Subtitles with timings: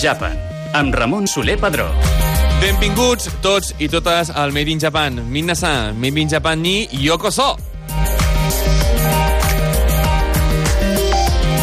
[0.00, 0.32] Japan,
[0.72, 1.90] amb Ramon Soler Padró.
[2.62, 5.20] Benvinguts tots i totes al Made in Japan.
[5.28, 7.69] Minna-san, Made in Japan ni Yokoso!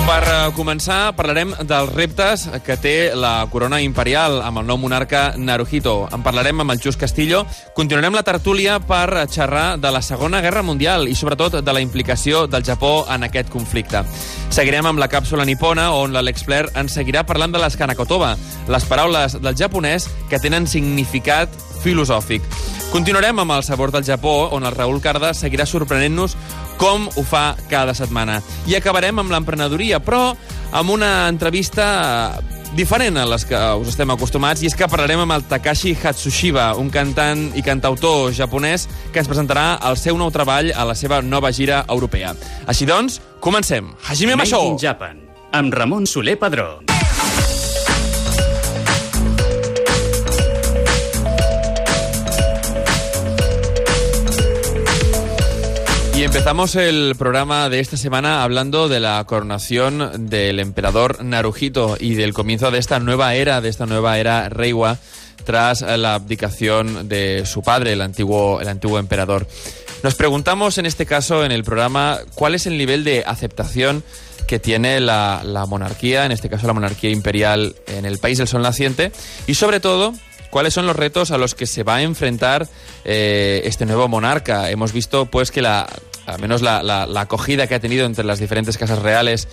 [0.08, 5.34] Per eh, començar, parlarem dels reptes que té la corona imperial amb el nou monarca
[5.36, 5.98] Naruhito.
[6.16, 7.42] En parlarem amb el Just Castillo.
[7.76, 12.46] Continuarem la tertúlia per xerrar de la Segona Guerra Mundial i, sobretot, de la implicació
[12.48, 14.06] del Japó en aquest conflicte.
[14.48, 18.38] Seguirem amb la càpsula nipona, on l'Alex Flair ens seguirà parlant de les Kanakotoba,
[18.72, 21.52] les paraules del japonès que tenen significat
[21.84, 22.44] filosòfic.
[22.92, 26.38] Continuarem amb el sabor del Japó, on el Raül Carda seguirà sorprenent-nos
[26.80, 28.40] com ho fa cada setmana.
[28.68, 30.32] I acabarem amb l'emprenedoria, però
[30.72, 32.40] amb una entrevista
[32.76, 36.74] diferent a les que us estem acostumats, i és que parlarem amb el Takashi Hatsushiba,
[36.80, 41.22] un cantant i cantautor japonès que ens presentarà el seu nou treball a la seva
[41.22, 42.36] nova gira europea.
[42.68, 43.94] Així doncs, comencem.
[44.08, 44.78] Hajime Masho!
[44.82, 46.97] Japan, amb Ramon Soler Padró.
[56.28, 62.34] Empezamos el programa de esta semana hablando de la coronación del emperador Naruhito y del
[62.34, 64.98] comienzo de esta nueva era, de esta nueva era Reiwa,
[65.46, 69.48] tras la abdicación de su padre, el antiguo, el antiguo emperador.
[70.04, 74.04] Nos preguntamos en este caso, en el programa, cuál es el nivel de aceptación
[74.48, 78.50] que tiene la, la monarquía, en este caso la monarquía imperial en el país del
[78.50, 79.14] sol naciente,
[79.48, 80.14] y sobre todo,
[80.50, 82.68] cuáles son los retos a los que se va a enfrentar
[83.06, 84.70] eh, este nuevo monarca.
[84.70, 85.88] Hemos visto pues que la,
[86.28, 89.48] al menos la, la- acogida que ha tenido entre las diferentes casas reales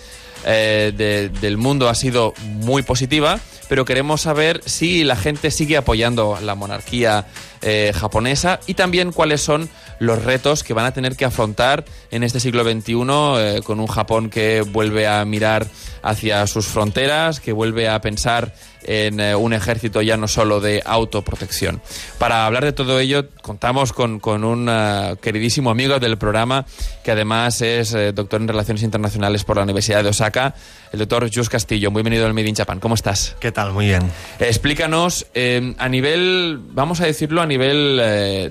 [0.45, 5.77] eh, de- del mundo ha sido muy positiva, pero queremos saber si la gente sigue
[5.77, 7.25] apoyando la monarquía
[7.63, 12.21] eh, japonesa y también cuáles son los retos que van a tener que afrontar en
[12.23, 15.65] este siglo XXI eh, con un Japón que vuelve a mirar
[16.03, 18.53] hacia sus fronteras, que vuelve a pensar
[18.85, 21.81] en eh, un ejército ya no solo de autoprotección.
[22.17, 26.65] Para hablar de todo ello, contamos con, con un eh, queridísimo amigo del programa,
[27.03, 30.55] que además es eh, doctor en Relaciones Internacionales por la Universidad de Osaka,
[30.91, 31.91] el doctor Jus Castillo.
[31.91, 32.79] Muy bienvenido al Made in Japan.
[32.79, 33.35] ¿Cómo estás?
[33.39, 33.73] ¿Qué tal?
[33.73, 34.03] Muy bien.
[34.39, 37.97] Explícanos, eh, a nivel, vamos a decirlo, a nivel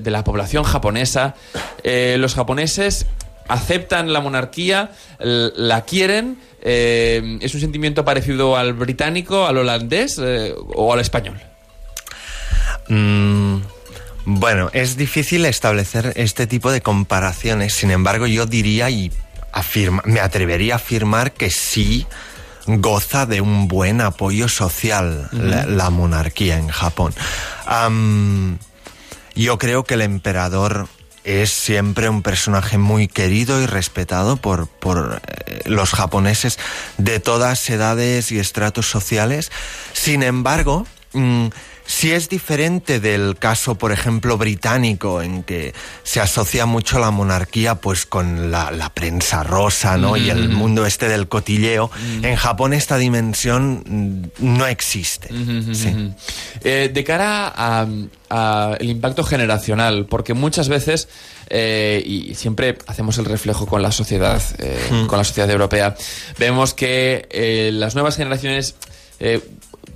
[0.03, 1.34] de la población japonesa,
[1.84, 3.06] los japoneses
[3.49, 10.54] aceptan la monarquía, la quieren, eh, es un sentimiento parecido al británico, al holandés eh,
[10.75, 11.38] o al español.
[12.88, 13.58] Mm,
[14.25, 17.75] bueno, es difícil establecer este tipo de comparaciones.
[17.75, 19.12] Sin embargo, yo diría y
[19.52, 22.06] afirma, me atrevería a afirmar que sí
[22.66, 27.12] goza de un buen apoyo social la, la monarquía en Japón.
[29.34, 30.88] Yo creo que el emperador
[31.25, 36.59] es siempre un personaje muy querido y respetado por, por eh, los japoneses
[36.99, 39.51] de todas edades y estratos sociales.
[39.95, 41.47] Sin embargo, mm,
[41.87, 47.75] si es diferente del caso, por ejemplo, británico, en que se asocia mucho la monarquía
[47.77, 50.17] pues con la, la prensa rosa, ¿no?
[50.17, 51.91] Y el mundo este del cotilleo.
[52.23, 55.28] En Japón esta dimensión mm, no existe.
[55.28, 56.12] Sí.
[56.62, 57.87] Eh, de cara a,
[58.31, 61.09] a el impacto generacional, porque muchas veces,
[61.50, 65.97] eh, y siempre hacemos el reflejo con la sociedad, eh, con la sociedad europea,
[66.39, 68.75] vemos que las nuevas generaciones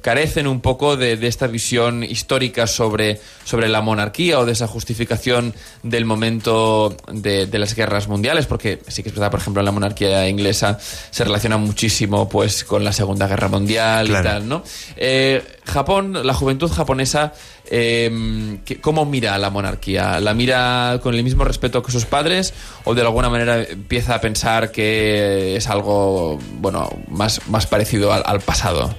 [0.01, 4.67] carecen un poco de, de esta visión histórica sobre, sobre la monarquía o de esa
[4.67, 9.63] justificación del momento de, de las guerras mundiales, porque sí que es verdad, por ejemplo,
[9.63, 14.63] la monarquía inglesa se relaciona muchísimo pues con la Segunda Guerra Mundial y tal, ¿no?
[14.97, 17.33] Eh, Japón, la juventud japonesa,
[17.71, 20.21] eh, ¿qué- ¿cómo mira a la monarquía?
[20.21, 22.55] ¿La mira con el mismo respeto que sus padres
[22.85, 28.23] o de alguna manera empieza a pensar que es algo, bueno, más, más parecido al,
[28.25, 28.95] al pasado?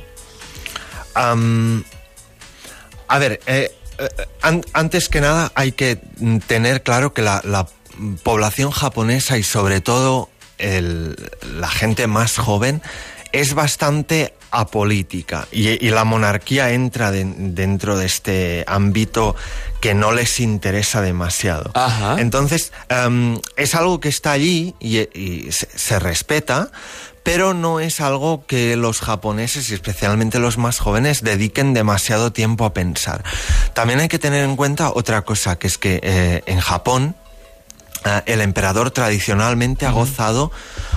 [3.08, 4.08] A ver, eh, eh,
[4.42, 5.98] an- antes que nada hay que
[6.48, 7.68] tener claro que la, la,
[8.24, 11.18] población japonesa y sobre todo el-
[11.60, 12.82] la gente más joven
[13.34, 19.36] es bastante apolítica y, y la monarquía entra de- dentro de este ámbito
[19.82, 21.72] que no les interesa demasiado.
[21.74, 22.22] Ajá.
[22.22, 22.72] Entonces,
[23.58, 26.72] es algo que está allí y, y se, se respeta,
[27.32, 32.66] pero no es algo que los japoneses y especialmente los más jóvenes dediquen demasiado tiempo
[32.66, 33.24] a pensar.
[33.76, 37.16] También hay que tener en cuenta otra cosa, que es que eh, en Japón
[38.04, 40.52] eh, el emperador tradicionalmente ha gozado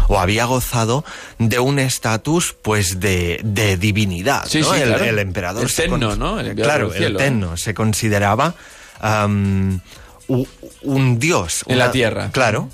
[0.08, 1.05] o había gozado
[1.38, 4.46] de un estatus pues de, de divinidad.
[4.49, 4.73] Sí, ¿no?
[4.73, 5.05] sí, el, claro.
[5.05, 6.40] el emperador El tenno, ¿no?
[6.40, 8.55] El claro, el tenno se consideraba
[9.02, 9.82] un
[11.19, 11.62] dios.
[11.67, 12.31] En la tierra.
[12.32, 12.70] Claro.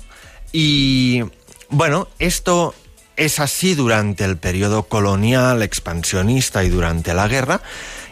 [0.53, 1.25] Y
[1.67, 2.73] bueno, esto
[3.19, 7.61] es así durante el periodo colonial, expansionista y durante la guerra,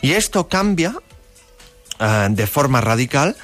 [0.01, 0.93] y esto cambia
[1.99, 3.35] eh, de forma radical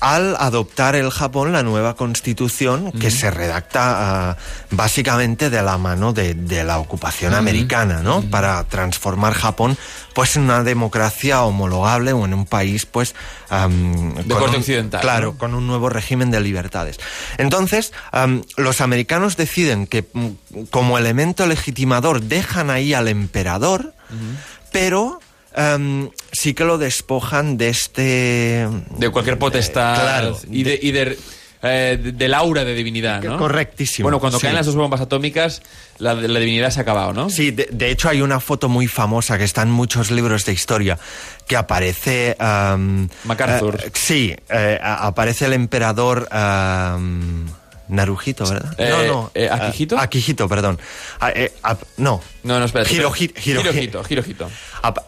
[0.00, 6.12] al adoptar el Japón la nueva constitución que se redacta uh, básicamente de la mano
[6.12, 8.22] de, de la ocupación americana, ¿no?
[8.22, 9.76] Para transformar Japón
[10.18, 13.14] pues en una democracia homologable o en un país pues
[13.52, 15.00] um, de corte un, occidental.
[15.00, 15.38] Claro, ¿no?
[15.38, 16.98] con un nuevo régimen de libertades.
[17.36, 20.04] Entonces, um, los americanos deciden que
[20.70, 23.94] como elemento legitimador dejan ahí al emperador,
[24.72, 25.20] pero
[25.56, 28.68] Um, sí que lo despojan de este...
[28.98, 30.78] De cualquier potestad eh, claro, y de...
[30.80, 31.18] Y de
[31.62, 33.38] eh, de, del aura de divinidad, ¿no?
[33.38, 34.04] Correctísimo.
[34.04, 34.42] Bueno, cuando sí.
[34.42, 35.62] caen las dos bombas atómicas,
[35.98, 37.30] la, la, divinidad se ha acabado, ¿no?
[37.30, 40.52] Sí, de, de, hecho hay una foto muy famosa que está en muchos libros de
[40.52, 40.98] historia
[41.46, 42.36] que aparece...
[42.40, 43.76] Um, MacArthur.
[43.76, 46.28] Uh, sí, uh, aparece el emperador...
[46.32, 47.46] Um,
[47.88, 48.74] Naruhito, ¿verdad?
[48.78, 49.30] Eh, no, no.
[49.34, 50.78] Eh, Akihito, perdón.
[51.34, 51.52] Eh,
[51.96, 52.20] no.
[52.42, 52.66] No, no.
[52.66, 53.40] Hirohito,
[54.08, 54.50] Hirohito.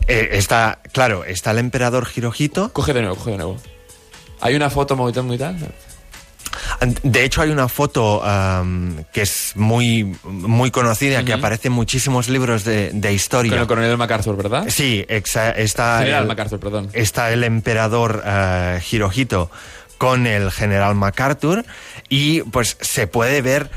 [0.07, 2.73] Eh, está, claro, está el emperador Hirohito.
[2.73, 3.59] Coge de nuevo, coge de nuevo.
[4.41, 5.57] ¿Hay una foto muy tal, muy tal?
[7.03, 11.27] De hecho, hay una foto um, que es muy, muy conocida, uh -huh.
[11.27, 13.51] que aparece en muchísimos libros de, de, historia.
[13.53, 14.67] Con el coronel MacArthur, ¿verdad?
[14.69, 15.99] Sí, exa, está.
[16.01, 16.91] General el, MacArthur, perdón.
[16.93, 19.51] Está el emperador uh, Hirohito
[19.99, 21.65] con el general MacArthur
[22.09, 23.71] y pues se puede ver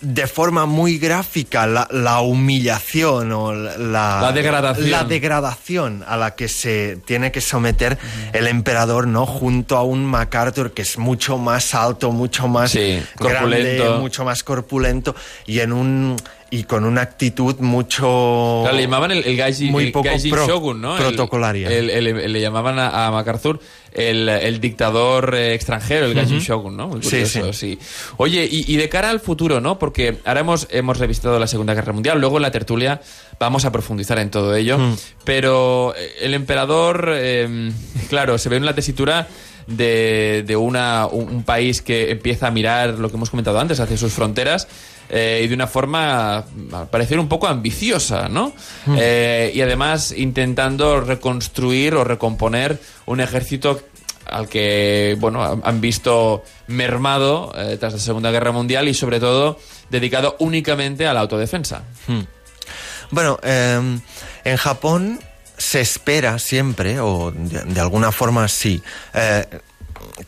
[0.00, 4.90] de forma muy gráfica la, la humillación o la, la, degradación.
[4.90, 7.96] la degradación a la que se tiene que someter
[8.32, 13.02] el emperador no junto a un MacArthur que es mucho más alto mucho más sí,
[13.18, 15.16] grande mucho más corpulento
[15.46, 16.16] y en un
[16.50, 20.30] y con una actitud mucho claro, le llamaban el, el Gaiji, muy el poco Gaiji
[20.30, 23.60] pro, Shogun no protocolaria el, le llamaban a, a MacArthur
[23.96, 26.46] el, el, dictador eh, extranjero, el Gaiji uh -huh.
[26.46, 26.88] Shogun, ¿no?
[26.88, 27.78] Muy curioso, sí, sí.
[27.80, 28.12] sí.
[28.18, 29.78] Oye, y, y, de cara al futuro, ¿no?
[29.78, 33.00] Porque ahora hemos, hemos revisado la Segunda Guerra Mundial, luego en la tertulia
[33.40, 34.98] vamos a profundizar en todo ello, uh -huh.
[35.24, 37.72] pero el emperador, eh,
[38.10, 39.28] claro, se ve en la tesitura
[39.66, 43.80] de, de una, un, un, país que empieza a mirar lo que hemos comentado antes,
[43.80, 44.68] hacia sus fronteras.
[45.08, 48.52] Eh, y de una forma, al parecer, un poco ambiciosa, ¿no?
[48.86, 48.96] Mm.
[48.98, 53.80] Eh, y además intentando reconstruir o recomponer un ejército
[54.26, 59.58] al que, bueno, han visto mermado eh, tras la Segunda Guerra Mundial y, sobre todo,
[59.90, 61.82] dedicado únicamente a la autodefensa.
[62.08, 62.22] Mm.
[63.12, 65.20] Bueno, en Japón
[65.56, 68.82] se espera siempre, o de, de alguna forma sí,
[69.14, 69.44] eh,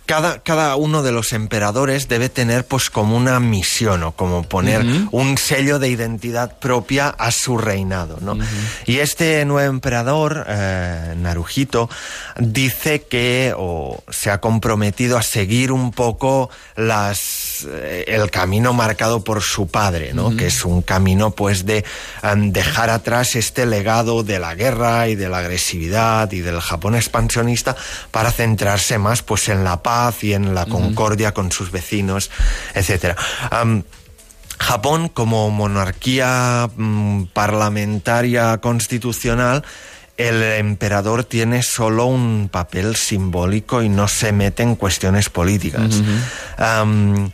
[0.06, 4.82] cada, cada, uno de los emperadores debe tener pues como una misión o como poner
[4.82, 5.08] uh -huh.
[5.12, 8.32] un sello de identidad propia a su reinado, ¿no?
[8.32, 8.44] Uh -huh.
[8.86, 11.88] Y este nuevo emperador, eh, Naruhito,
[12.38, 19.24] dice que o se ha comprometido a seguir un poco las, eh, el camino marcado
[19.24, 20.28] por su padre, ¿no?
[20.28, 20.36] Uh -huh.
[20.36, 21.84] Que es un camino pues de
[22.22, 26.94] um, dejar atrás este legado de la guerra y de la agresividad y del Japón
[26.94, 27.76] expansionista
[28.10, 31.34] para centrarse más pues en la paz y en la concordia uh -huh.
[31.34, 32.30] con sus vecinos,
[32.74, 33.16] etcétera.
[33.62, 33.82] Um,
[34.58, 39.64] Japón, como monarquía um, parlamentaria constitucional,
[40.16, 45.94] el emperador tiene solo un papel simbólico y no se mete en cuestiones políticas.
[45.94, 46.82] Uh -huh.
[46.82, 47.30] um,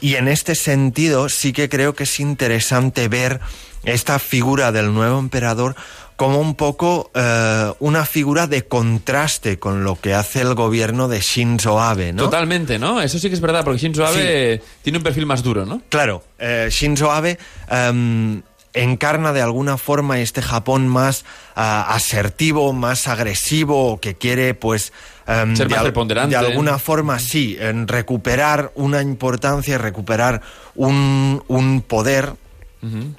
[0.00, 3.40] y en este sentido sí que creo que es interesante ver
[3.84, 5.76] esta figura del nuevo emperador
[6.20, 11.20] como un poco eh, una figura de contraste con lo que hace el gobierno de
[11.20, 12.24] Shinzo Abe, ¿no?
[12.24, 13.00] Totalmente, ¿no?
[13.00, 14.68] Eso sí que es verdad, porque Shinzo Abe sí.
[14.82, 15.80] tiene un perfil más duro, ¿no?
[15.88, 17.38] Claro, eh, Shinzo Abe
[17.70, 18.40] eh,
[18.74, 21.24] encarna de alguna forma este Japón más
[21.54, 24.92] asertivo, más agresivo, que quiere, pues,
[25.26, 26.36] Um, Ser más de, preponderante.
[26.36, 30.42] de alguna forma, sí, en recuperar una importancia, recuperar
[30.74, 32.34] un, un poder
[32.82, 33.14] uh -huh.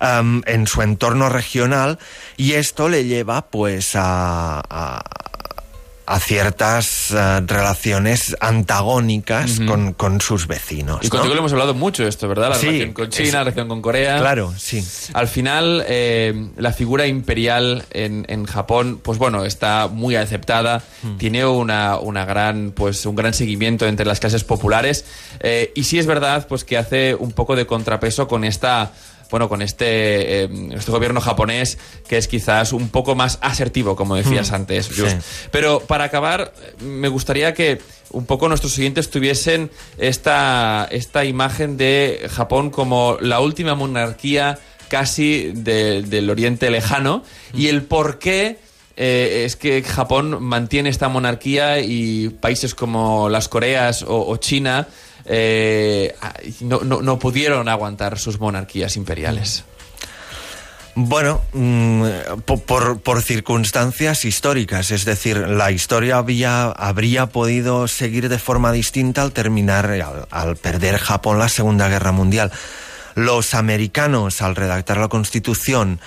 [0.00, 1.98] Um, en su entorno regional
[2.36, 5.02] y esto le lleva pues a, a,
[6.08, 9.66] a ciertas uh, relaciones antagónicas uh -huh.
[9.66, 11.00] con, con, sus vecinos.
[11.02, 11.34] Y contigo ¿no?
[11.34, 12.48] lo hemos hablado mucho esto, ¿verdad?
[12.48, 14.18] La sí, relación con China, es, la relación con Corea.
[14.18, 14.82] Claro, sí.
[15.12, 21.16] Al final, eh, la figura imperial en, en, Japón, pues bueno, está muy aceptada, mm.
[21.18, 25.04] tiene una, una, gran, pues, un gran seguimiento entre las clases populares
[25.40, 28.92] eh, y sí es verdad pues que hace un poco de contrapeso con esta
[29.30, 34.16] bueno, con este, eh, este gobierno japonés que es quizás un poco más asertivo, como
[34.16, 35.02] decías mm, antes, sí.
[35.50, 37.80] Pero para acabar, me gustaría que
[38.10, 44.58] un poco nuestros oyentes tuviesen esta, esta imagen de Japón como la última monarquía
[44.88, 47.60] casi de, del Oriente Lejano mm.
[47.60, 48.58] y el por qué
[48.96, 54.88] eh, es que Japón mantiene esta monarquía y países como las Coreas o, o China
[55.28, 56.14] eh,
[56.60, 59.64] no, no, no pudieron aguantar sus monarquías imperiales.
[61.00, 62.02] Bueno, mm,
[62.44, 68.72] po- por, por circunstancias históricas, es decir, la historia había, habría podido seguir de forma
[68.72, 72.50] distinta al terminar, al perder Japón la Segunda Guerra Mundial.
[73.14, 76.00] Los americanos, al redactar la Constitución,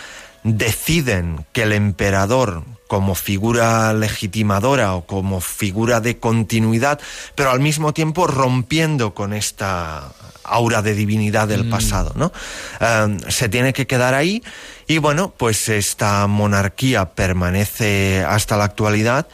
[0.44, 7.00] deciden que el emperador como figura legitimadora o como figura de continuidad,
[7.36, 10.12] pero al mismo tiempo rompiendo con esta
[10.44, 12.34] aura de divinidad del pasado, ¿no?
[12.82, 14.44] Eh, se tiene que quedar ahí
[14.88, 19.28] y bueno, pues esta monarquía permanece hasta la actualidad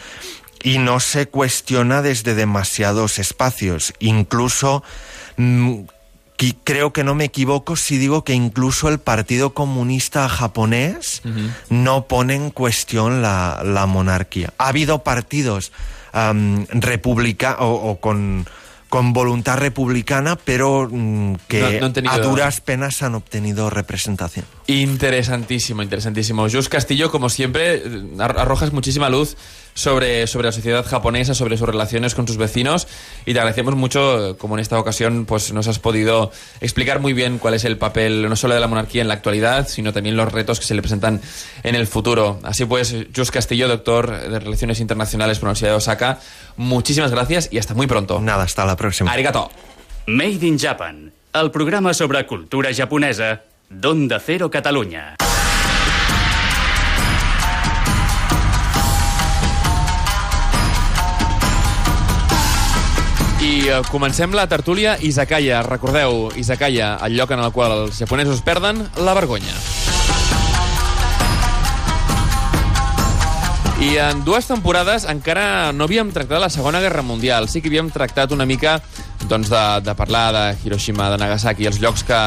[0.63, 4.83] y no se cuestiona desde demasiados espacios, incluso
[6.37, 11.21] qui- creo que no me equivoco si digo que incluso el Partido Comunista japonés
[11.69, 14.53] no pone en cuestión la, la monarquía.
[14.57, 15.71] Ha habido partidos
[16.13, 18.45] am, republica o, o con,
[18.89, 24.45] con voluntad republicana, pero mm, que No- no a duras penas han obtenido representación.
[24.67, 26.47] Interesantísimo, interesantísimo.
[26.49, 29.35] Jus Castillo, como siempre, eh, ar- arrojas muchísima luz
[29.77, 32.87] sobre, sobre la sociedad japonesa, sobre sus relaciones con sus vecinos
[33.27, 36.31] y te agradecemos mucho, como en esta ocasión pues nos has podido
[36.61, 39.67] explicar muy bien cuál es el papel no solo de la monarquía en la actualidad,
[39.67, 41.21] sino también los retos que se le presentan
[41.61, 42.39] en el futuro.
[42.41, 46.19] Así pues, Jus Castillo, doctor de Relaciones Internacionales por la Universidad de Osaka,
[46.55, 48.19] muchísimas gracias y hasta muy pronto.
[48.19, 49.11] Nada, hasta la próxima.
[49.11, 49.51] Arigato.
[50.07, 55.17] Made in Japan, el programa sobre cultura japonesa d'Onda Cero Catalunya.
[63.91, 65.61] Comencem la tertúlia Izakaya.
[65.63, 69.55] Recordeu, Izakaya, el lloc en el qual els japonesos perden la vergonya.
[73.83, 77.49] I en dues temporades encara no havíem tractat la Segona Guerra Mundial.
[77.51, 78.79] Sí que havíem tractat una mica
[79.27, 82.21] doncs, de, de parlar de Hiroshima, de Nagasaki, els llocs que,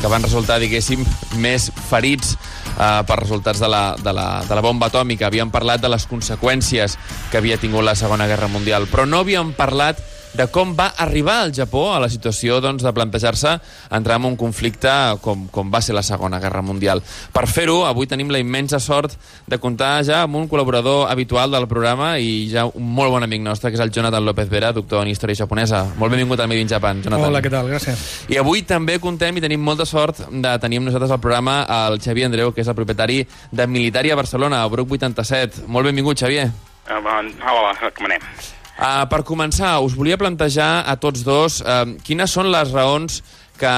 [0.00, 1.06] que van resultar, diguéssim,
[1.38, 5.30] més ferits eh, per resultats de la, de, la, de la bomba atòmica.
[5.30, 6.98] Havíem parlat de les conseqüències
[7.30, 10.02] que havia tingut la Segona Guerra Mundial, però no havíem parlat
[10.34, 13.56] de com va arribar el Japó a la situació doncs, de plantejar-se
[13.90, 14.90] entrar en un conflicte
[15.24, 17.02] com, com va ser la Segona Guerra Mundial.
[17.32, 19.16] Per fer-ho, avui tenim la immensa sort
[19.50, 23.42] de comptar ja amb un col·laborador habitual del programa i ja un molt bon amic
[23.42, 25.82] nostre, que és el Jonathan López Vera, doctor en història japonesa.
[25.98, 27.26] Molt benvingut al Made in Japan, Jonathan.
[27.30, 27.70] Hola, què tal?
[27.70, 28.06] Gràcies.
[28.30, 32.00] I avui també contem i tenim molta sort de tenir amb nosaltres al programa el
[32.02, 35.66] Xavier Andreu, que és el propietari de Militari a Barcelona, a Bruc 87.
[35.66, 36.50] Molt benvingut, Xavier.
[36.90, 38.58] Hola, com anem?
[38.80, 43.18] Uh, per començar, us volia plantejar a tots dos uh, quines són les raons
[43.60, 43.72] que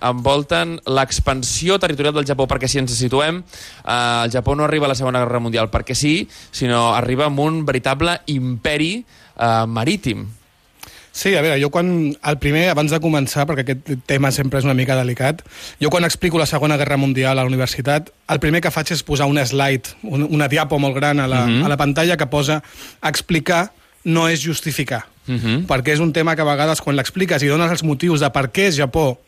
[0.00, 3.42] envolten l'expansió territorial del Japó, perquè si ens situem,
[3.84, 6.14] uh, el Japó no arriba a la Segona Guerra Mundial perquè sí,
[6.56, 9.04] sinó arriba amb un veritable imperi
[9.36, 10.24] uh, marítim.
[11.16, 11.86] Sí, a veure, jo quan...
[12.28, 15.40] El primer, abans de començar, perquè aquest tema sempre és una mica delicat,
[15.80, 19.04] jo quan explico la Segona Guerra Mundial a la universitat, el primer que faig és
[19.04, 21.64] posar un slide, un, una diapo molt gran a la, Mhm.
[21.64, 22.62] a la pantalla que posa
[23.02, 23.72] explicar
[24.06, 25.04] no és justificar.
[25.26, 25.66] Mhm.
[25.66, 28.48] Perquè és un tema que a vegades quan l'expliques i dones els motius de per
[28.54, 29.18] què Japó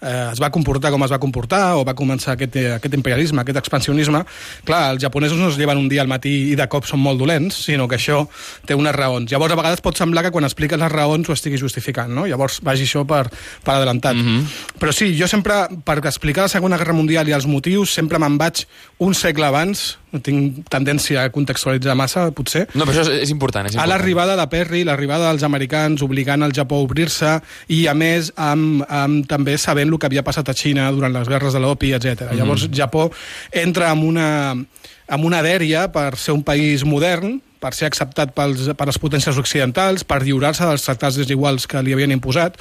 [0.00, 3.42] eh, es va comportar com es va comportar o va començar aquest, eh, aquest imperialisme,
[3.42, 4.22] aquest expansionisme,
[4.64, 7.18] clar, els japonesos no es lleven un dia al matí i de cop són molt
[7.18, 8.24] dolents, sinó que això
[8.66, 9.30] té unes raons.
[9.30, 12.26] Llavors, a vegades pot semblar que quan expliques les raons ho estiguis justificant, no?
[12.26, 13.26] Llavors vagi això per,
[13.64, 14.16] per adelantat.
[14.16, 14.44] Mm -hmm.
[14.78, 15.54] Però sí, jo sempre,
[15.84, 18.66] per explicar la Segona Guerra Mundial i els motius, sempre me'n vaig
[18.98, 23.66] un segle abans, tinc tendència a contextualitzar massa, potser, No, però això és, és important.
[23.66, 23.92] És a important.
[23.92, 27.34] l'arribada de Perry, l'arribada dels americans obligant el Japó a obrir-se
[27.68, 31.28] i, a més, amb, amb també sabent el que havia passat a Xina durant les
[31.28, 32.30] guerres de l'opi, etc.
[32.30, 32.38] Mm.
[32.40, 33.08] Llavors, Japó
[33.52, 38.68] entra en una, amb una dèria per ser un país modern, per ser acceptat pels,
[38.78, 42.60] per les potències occidentals, per lliurar-se dels tractats desiguals que li havien imposat,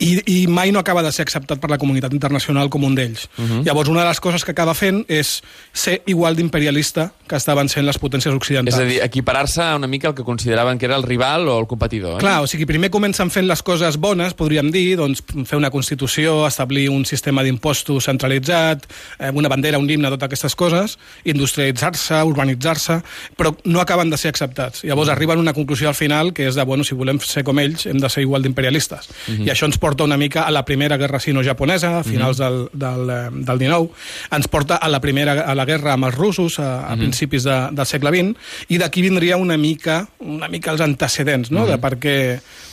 [0.00, 3.28] i, i mai no acaba de ser acceptat per la comunitat internacional com un d'ells.
[3.36, 3.64] Uh -huh.
[3.64, 5.42] Llavors, una de les coses que acaba fent és
[5.72, 8.76] ser igual d'imperialista que estaven sent les potències occidentals.
[8.76, 11.66] És a dir, equiparar-se una mica al que consideraven que era el rival o el
[11.66, 12.16] competidor.
[12.16, 12.18] Eh?
[12.18, 16.46] Clar, o sigui, primer comencen fent les coses bones, podríem dir, doncs fer una Constitució,
[16.46, 18.86] establir un sistema d'impostos centralitzat,
[19.18, 23.02] eh, una bandera, un himne, totes aquestes coses, industrialitzar-se, urbanitzar-se,
[23.36, 24.82] però no acaben de ser acceptats.
[24.82, 27.58] Llavors arriben a una conclusió al final que és de, bueno, si volem ser com
[27.58, 29.08] ells, hem de ser igual d'imperialistes.
[29.28, 33.10] I això ens porta una mica a la primera guerra sino-japonesa, a finals del, del,
[33.10, 33.90] eh, del 19,
[34.36, 37.56] ens porta a la primera a la guerra amb els russos a, a principis de,
[37.72, 41.96] del segle XX, i d'aquí vindria una mica, una mica els antecedents, no?, de per
[41.98, 42.16] què,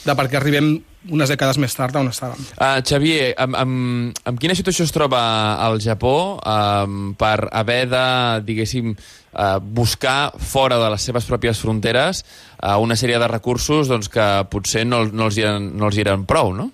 [0.06, 0.78] de per què arribem
[1.14, 2.40] unes dècades més tard on estàvem.
[2.58, 5.22] Uh, Xavier, amb, amb, amb quina situació es troba
[5.68, 8.08] el Japó um, per haver de,
[8.48, 14.12] diguéssim, uh, buscar fora de les seves pròpies fronteres uh, una sèrie de recursos doncs,
[14.12, 16.72] que potser no, no, els hi eren, no els hi eren prou, no?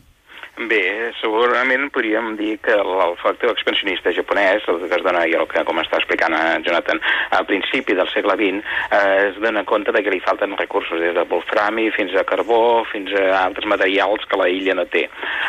[0.54, 5.34] Bé, segurament podríem dir que el, el factor expansionista japonès, el que es dona, i
[5.34, 7.00] el que com està explicant eh, Jonathan,
[7.34, 8.62] al principi del segle XX,
[8.94, 12.84] eh, es dona compte de que li falten recursos, des de wolframi fins a carbó,
[12.92, 15.08] fins a altres materials que la illa no té.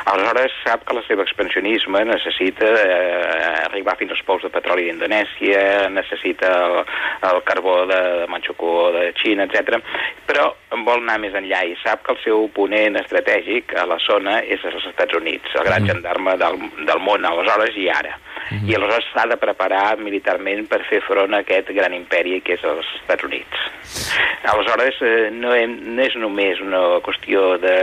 [0.08, 5.90] Aleshores, sap que el seu expansionisme necessita eh, arribar fins als pous de petroli d'Indonèsia,
[5.92, 6.80] necessita el,
[7.28, 9.84] el carbó de, de Manchukuo, de Xina, etc.
[10.25, 14.40] però vol anar més enllà i sap que el seu oponent estratègic a la zona
[14.49, 18.14] és els Estats Units, el gran gendarme del, del món, aleshores i ara.
[18.54, 22.64] I aleshores s'ha de preparar militarment per fer front a aquest gran imperi que és
[22.68, 23.64] els Estats Units.
[24.52, 27.74] Aleshores, eh, no, hem, no és només una qüestió de,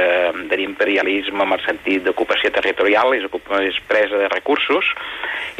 [0.48, 3.28] de l'imperialisme en el sentit d'ocupació territorial, és,
[3.66, 4.94] és presa de recursos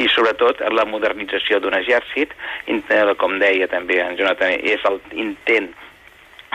[0.00, 2.32] i sobretot la modernització d'un exèrcit,
[2.70, 5.72] eh, com deia també en Jonathan, és el intent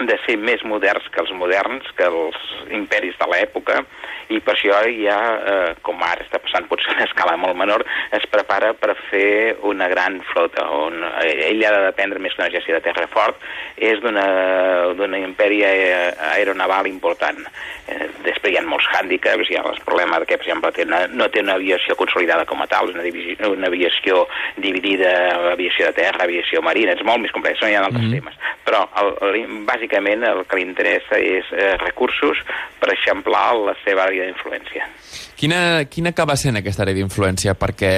[0.05, 2.37] de ser més moderns que els moderns, que els
[2.75, 3.81] imperis de l'època,
[4.29, 7.85] i per això ja, eh, com ara està passant potser a una escala molt menor,
[8.13, 12.43] es prepara per fer una gran flota, on eh, ell ha de dependre més que
[12.43, 13.39] un exèrcit de terra fort,
[13.77, 14.25] és d'una
[14.97, 17.39] d'una imperi eh, aeronaval important.
[17.87, 20.85] Eh, després hi ha molts hàndicaps, hi ha el problema de que, per exemple, té
[20.87, 24.25] una, no té una aviació consolidada com a tal, una, divisió, una aviació
[24.57, 25.13] dividida,
[25.53, 28.37] aviació de terra, aviació marina, és molt més complex, no hi ha altres temes.
[28.67, 29.39] Però, el, el,
[29.87, 32.37] bàsicament, el que li interessa és eh, recursos
[32.79, 34.85] per eixamplar la seva àrea d'influència.
[35.37, 37.53] Quina, quina acaba sent aquesta àrea d'influència?
[37.53, 37.91] Perquè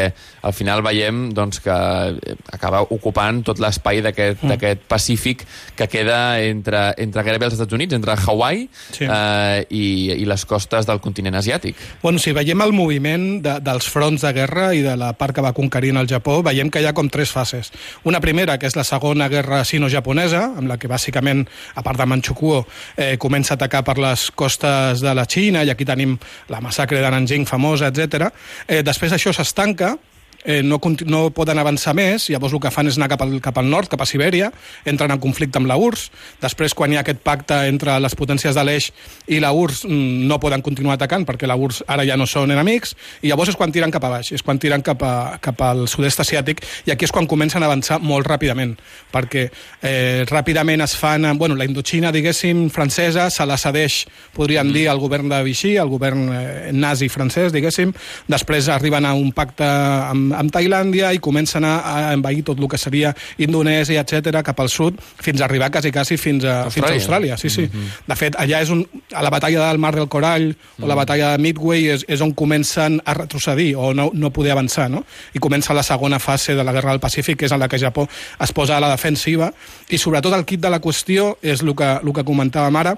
[0.44, 4.82] al final veiem doncs, que eh, acaba ocupant tot l'espai d'aquest Mm.
[4.90, 9.06] Pacífic que queda entre, entre gairebé els Estats Units, entre Hawaii Sí.
[9.06, 11.76] eh, i, i les costes del continent asiàtic.
[12.02, 15.42] Bueno, si veiem el moviment de, dels fronts de guerra i de la part que
[15.46, 17.72] va conquerint el Japó, veiem que hi ha com tres fases.
[18.04, 22.06] Una primera, que és la segona guerra sino-japonesa, amb la que bàsicament, a part de
[22.10, 22.66] Manchukuo,
[22.98, 26.18] eh, comença a atacar per les costes de la Xina, i aquí tenim
[26.50, 28.30] la massacre de Nanjing famosa, etc.
[28.68, 29.96] Eh, després això s'estanca,
[30.44, 33.58] eh, no, no poden avançar més, llavors el que fan és anar cap al, cap
[33.60, 34.52] al nord, cap a Sibèria,
[34.90, 36.10] entren en conflicte amb la URSS,
[36.42, 38.90] després quan hi ha aquest pacte entre les potències de l'Eix
[39.28, 42.54] i la URSS mm, no poden continuar atacant perquè la URSS ara ja no són
[42.56, 45.62] enemics, i llavors és quan tiren cap a baix, és quan tiren cap, a, cap
[45.66, 48.76] al sud-est asiàtic, i aquí és quan comencen a avançar molt ràpidament,
[49.14, 54.88] perquè eh, ràpidament es fan, bueno, la Indochina, diguéssim, francesa, se la cedeix, podríem dir,
[54.90, 57.94] al govern de Vichy, al govern eh, nazi francès, diguéssim,
[58.30, 62.68] després arriben a un pacte amb, amb Tailàndia i comencen a, a envair tot el
[62.70, 66.74] que seria Indonèsia, etc cap al sud, fins a arribar quasi, quasi fins a Austràlia.
[66.74, 67.68] Fins a Austràlia sí, sí.
[68.08, 71.34] De fet, allà és un, a la batalla del Mar del Corall o la batalla
[71.34, 75.04] de Midway és, és on comencen a retrocedir o no, no poder avançar, no?
[75.34, 77.80] I comença la segona fase de la Guerra del Pacífic, que és en la que
[77.80, 79.52] Japó es posa a la defensiva,
[79.90, 82.98] i sobretot el kit de la qüestió és el que, el que comentàvem ara,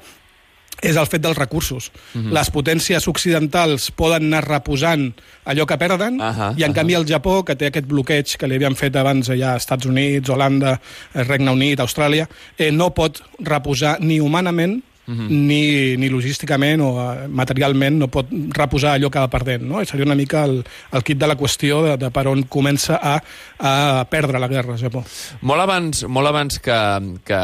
[0.82, 1.92] és el fet dels recursos.
[2.34, 5.10] Les potències occidentals poden anar reposant
[5.46, 8.58] allò que perden, Ahà, i en canvi el Japó, que té aquest bloqueig que li
[8.60, 10.80] havien fet abans ja Estats Units, Holanda,
[11.14, 17.28] eh, Regne Unit, Austràlia, eh, no pot reposar ni humanament ni, ni logísticament o eh,
[17.28, 19.66] materialment no pot reposar allò que va perdent.
[19.68, 19.84] No?
[19.86, 23.18] Seria una mica el, el kit de la qüestió de, de per on comença a,
[23.60, 23.74] a
[24.12, 25.04] perdre la guerra, Japó.
[25.42, 26.80] Molt abans, molt abans que,
[27.28, 27.42] que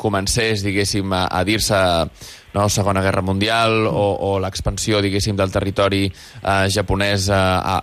[0.00, 1.80] comencés, diguéssim, a, a dir-se
[2.54, 7.40] no, Segona Guerra Mundial o, o l'expansió, diguéssim, del territori eh, japonès eh,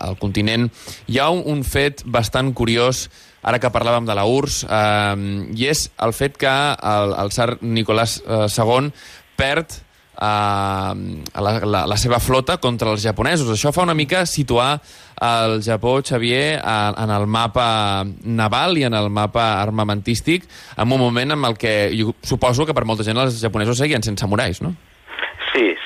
[0.09, 0.69] al continent,
[1.07, 3.07] hi ha un, un fet bastant curiós
[3.41, 6.55] ara que parlàvem de la URSS, eh, i és el fet que
[6.93, 8.91] el, el tsar Nicolás eh, II
[9.39, 9.79] perd
[10.19, 13.49] eh, la, la, la seva flota contra els japonesos.
[13.55, 14.79] Això fa una mica situar
[15.19, 20.45] el Japó, Xavier, a- en el mapa naval i en el mapa armamentístic
[20.77, 24.03] en un moment en el que jo suposo que per molta gent els japonesos seguien
[24.03, 24.75] sent samurais, no?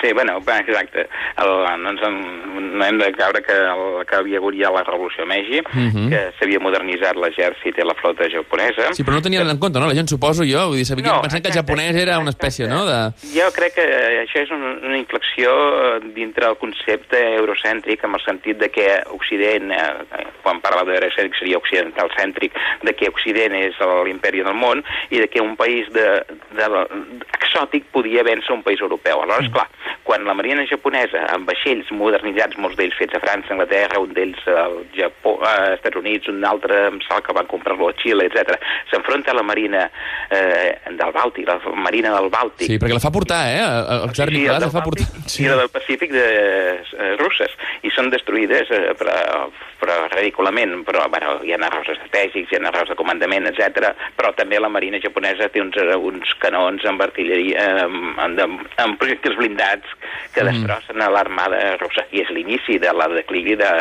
[0.04, 1.08] Sí, bueno, exacte.
[1.40, 4.84] El, no, ens en, no hem de caure que, el, que havia hagut ja la
[4.84, 6.10] revolució Meiji, Mhm.
[6.12, 8.90] que s'havia modernitzat l'exèrcit i la flota japonesa.
[8.94, 9.88] Sí, però no tenien en compte, no?
[9.88, 12.32] La gent suposo jo, vull dir, sabia, No, pensant que el exacte, japonès era una
[12.36, 12.86] espècie, no?
[12.86, 12.98] De...
[13.32, 13.86] Jo crec que
[14.26, 18.90] això és una, una inflexió eh, dintre el concepte eurocèntric, en el sentit de que
[19.16, 22.52] Occident, eh, quan parla d'eurocèntric seria occidental-cèntric,
[22.84, 26.26] de que Occident és l'imperi del món i de que un país de,
[26.60, 26.68] de,
[27.40, 29.22] exòtic podia vèncer un país europeu.
[29.24, 29.68] Aleshores, clar,
[30.04, 34.42] quan la marina japonesa, amb vaixells modernitzats, molts d'ells fets a França, Anglaterra, un d'ells
[34.50, 38.58] al Japó, a Estats Units, un altre em sembla que van comprar-lo a Xile, etc.
[38.92, 39.86] s'enfronta a la marina
[40.30, 43.62] eh, del Bàltic, la marina del Bàltic, Sí, perquè la fa portar, eh?
[43.64, 45.08] El, tsar Sí, Nicolás la fa portar.
[45.14, 47.54] Bàltic I la del Pacífic de eh, russes.
[47.84, 49.16] I són destruïdes eh, però,
[49.84, 53.92] però ridículament, però bueno, hi ha errors estratègics, hi ha errors de comandament, etc.
[54.18, 59.00] Però també la marina japonesa té uns, eh, uns canons amb artilleria, amb, amb, amb
[59.02, 59.98] projectils blindats
[60.34, 62.08] que destrossen a l'armada russa.
[62.16, 63.72] I és l'inici de la declivi de,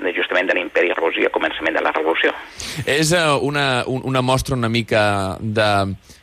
[0.00, 2.32] de justament de l'imperi rus i el començament de la revolució.
[2.86, 5.70] És uh, una, un, una mostra una mica de,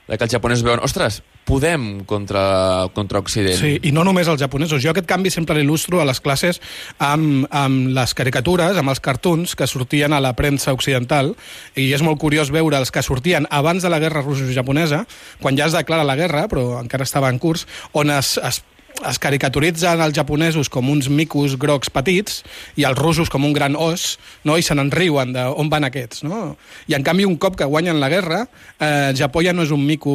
[0.10, 3.58] de que els japonesos veuen, ostres, podem contra, contra Occident.
[3.60, 4.82] Sí, i no només els japonesos.
[4.84, 6.62] Jo aquest canvi sempre l'il·lustro a les classes
[7.04, 11.34] amb, amb les caricatures, amb els cartoons que sortien a la premsa occidental,
[11.76, 15.04] i és molt curiós veure els que sortien abans de la guerra russo-japonesa,
[15.42, 18.64] quan ja es declara la guerra, però encara estava en curs, on es, es
[19.10, 22.42] es caricaturitzen els japonesos com uns micos grocs petits
[22.80, 24.58] i els russos com un gran os, no?
[24.58, 26.24] i se n'enriuen d'on van aquests.
[26.28, 26.56] No?
[26.88, 28.44] I en canvi, un cop que guanyen la guerra,
[28.80, 30.14] eh, Japó ja no és un mico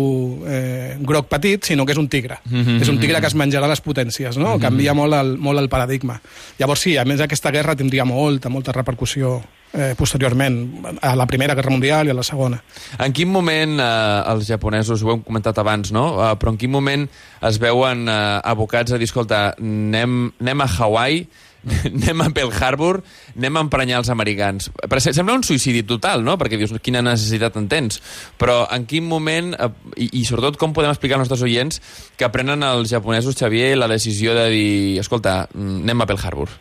[0.49, 2.39] eh, groc petit, sinó que és un tigre.
[2.45, 2.83] Mm -hmm.
[2.83, 4.49] És un tigre que es menjarà les potències, no?
[4.49, 4.61] Mm -hmm.
[4.61, 6.21] Canvia molt el, molt el paradigma.
[6.59, 10.61] Llavors sí, a més aquesta guerra tindria molta, molta repercussió eh, posteriorment,
[11.03, 12.61] a la Primera Guerra Mundial i a la Segona.
[12.99, 13.89] En quin moment eh,
[14.33, 16.07] els japonesos, ho hem comentat abans, no?
[16.23, 17.09] Eh, però en quin moment
[17.45, 21.27] es veuen eh, abocats a dir, escolta, anem, anem a Hawaii,
[21.89, 23.01] anem a Pearl Harbor,
[23.37, 24.69] anem a emprenyar els americans.
[24.79, 26.37] Però se- sembla un suïcidi total, no?
[26.39, 27.99] Perquè dius, quina necessitat en tens?
[28.39, 31.83] Però en quin moment, eh, i, i sobretot com podem explicar als nostres oients
[32.17, 36.55] que prenen els japonesos, Xavier, la decisió de dir, escolta, anem a Pearl Harbor?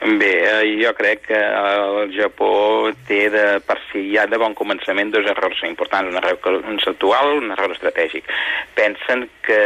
[0.00, 5.10] Bé, eh, jo crec que el Japó té de, per si ja de bon començament
[5.12, 8.24] dos errors importants, un error conceptual, un error estratègic.
[8.78, 9.60] Pensen que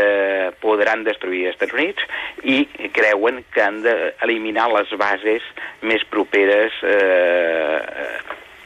[0.59, 2.03] podran destruir els Estats Units
[2.51, 2.64] i
[2.97, 5.47] creuen que han d'eliminar les bases
[5.87, 7.79] més properes eh,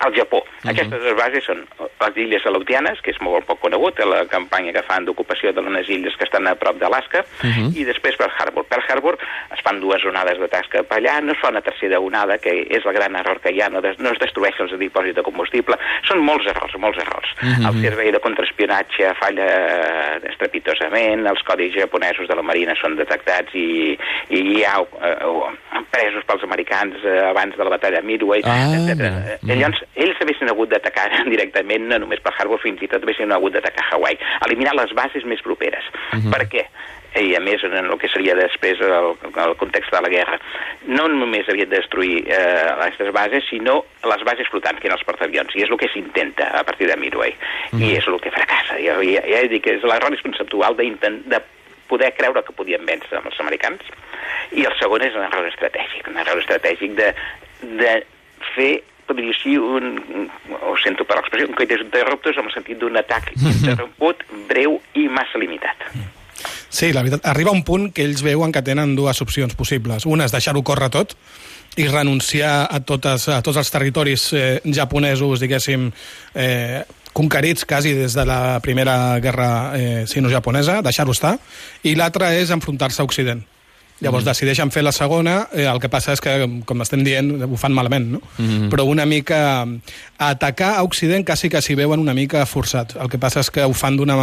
[0.05, 0.43] al Japó.
[0.65, 1.65] Aquestes dues bases són
[2.01, 5.89] les illes Aleutianes, que és molt poc conegut, la campanya que fan d'ocupació de les
[5.89, 7.25] illes que estan a prop d'Alaska,
[7.75, 8.65] i després Pearl Harbor.
[8.71, 9.19] Pearl Harbor
[9.55, 12.87] es fan dues onades d'atacs cap allà, no es fa una tercera onada, que és
[12.87, 15.77] el gran error que hi ha, no, des, no es destrueixen els dipòsits de combustible.
[16.07, 17.35] Són molts errors, molts errors.
[17.43, 23.55] El servei de contraespionatge falla eh, estrepitosament, els codis japonesos de la Marina són detectats
[23.55, 23.97] i,
[24.31, 25.53] i hi ha eh,
[25.91, 28.99] presos pels americans eh, abans de la batalla de Midway, Ah, etc.
[29.43, 29.49] mm.
[29.51, 33.53] Llavors, ells haguessin hagut d'atacar directament, no només per Harbor, fins i tot haguessin hagut
[33.57, 34.19] d'atacar Hawaii.
[34.47, 35.85] Eliminar les bases més properes.
[36.33, 36.67] Per què?
[37.19, 40.37] I a més, en el que seria després el, el context de la guerra,
[40.87, 45.07] no només havien de destruir eh, aquestes bases, sinó les bases flotants, que eren els
[45.09, 47.33] portaavions, i és el que s'intenta a partir de Midway,
[47.81, 48.77] i és el que fracassa.
[48.85, 51.41] Ja, ja, ja he dit que és l'error conceptual d'intent- de
[51.89, 53.83] poder creure que podien vèncer amb els americans,
[54.53, 57.09] i el segon és un error estratègic, un error estratègic de,
[57.81, 57.95] de
[58.55, 58.73] fer
[59.09, 60.29] podria ser un,
[60.61, 65.09] ho sento per l'expressió, un coites interruptos en el sentit d'un atac interromput, breu i
[65.09, 65.89] massa limitat.
[66.69, 70.07] Sí, la veritat, arriba un punt que ells veuen que tenen dues opcions possibles.
[70.07, 71.17] Una és deixar-ho córrer tot
[71.79, 75.89] i renunciar a, totes, a tots els territoris eh, japonesos, diguéssim,
[76.35, 76.83] eh,
[77.19, 81.37] conquerits quasi des de la primera guerra eh, sino-japonesa, deixar-ho estar,
[81.83, 83.43] i l'altra és enfrontar-se a Occident.
[84.01, 84.31] Llavors mm.
[84.31, 86.35] decideixen fer la segona, eh, el que passa és que,
[86.67, 88.23] com estem dient, ho fan malament, no?
[88.39, 88.71] Mm.
[88.73, 89.67] Però una mica...
[90.19, 92.97] Atacar a Occident quasi que s'hi veuen una mica forçats.
[92.99, 94.17] El que passa és que ho fan d'una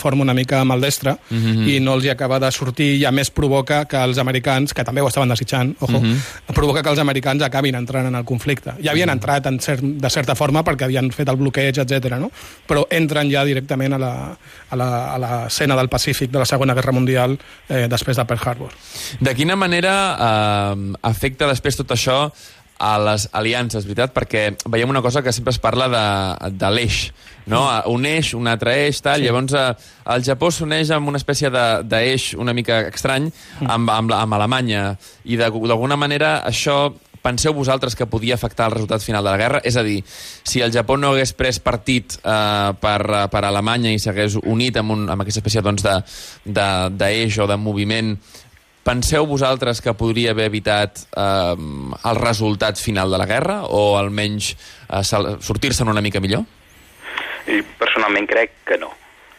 [0.00, 1.68] forma una mica maldestra mm -hmm.
[1.74, 4.82] i no els hi acaba de sortir i a més provoca que els americans, que
[4.82, 6.54] també ho estaven desitjant, ojo, mm -hmm.
[6.54, 8.72] provoca que els americans acabin entrant en el conflicte.
[8.82, 12.16] Ja havien entrat en cert, de certa forma perquè havien fet el bloqueig, etc.
[12.18, 12.30] no?
[12.66, 14.36] Però entren ja directament a la,
[14.70, 18.40] a la, a l'escena del Pacífic de la Segona Guerra Mundial eh, després de Pearl
[18.42, 18.70] Harbor.
[19.20, 22.30] De quina manera eh, afecta després tot això
[22.78, 24.12] a les aliances, veritat?
[24.12, 26.98] Perquè veiem una cosa que sempre es parla de, de l'eix,
[27.48, 27.62] no?
[27.88, 29.22] Un eix, un altre eix, tal.
[29.22, 29.24] Sí.
[29.24, 33.30] Llavors, eh, el Japó s'uneix amb una espècie de- d'eix una mica estrany
[33.64, 34.90] amb, amb, amb Alemanya
[35.24, 36.92] i de- d'alguna manera això
[37.26, 39.60] penseu vosaltres que podia afectar el resultat final de la guerra?
[39.64, 40.04] És a dir,
[40.44, 43.00] si el Japó no hagués pres partit eh, per,
[43.32, 46.02] per Alemanya i s'hagués unit amb, un, amb aquesta espècie doncs, de-
[46.44, 48.12] de- d'eix de, o de moviment,
[48.86, 51.54] penseu vosaltres que podria haver evitat eh,
[52.10, 54.52] el resultat final de la guerra o almenys
[54.88, 55.02] eh,
[55.42, 56.46] sortir-se'n una mica millor?
[57.50, 58.92] I personalment crec que no.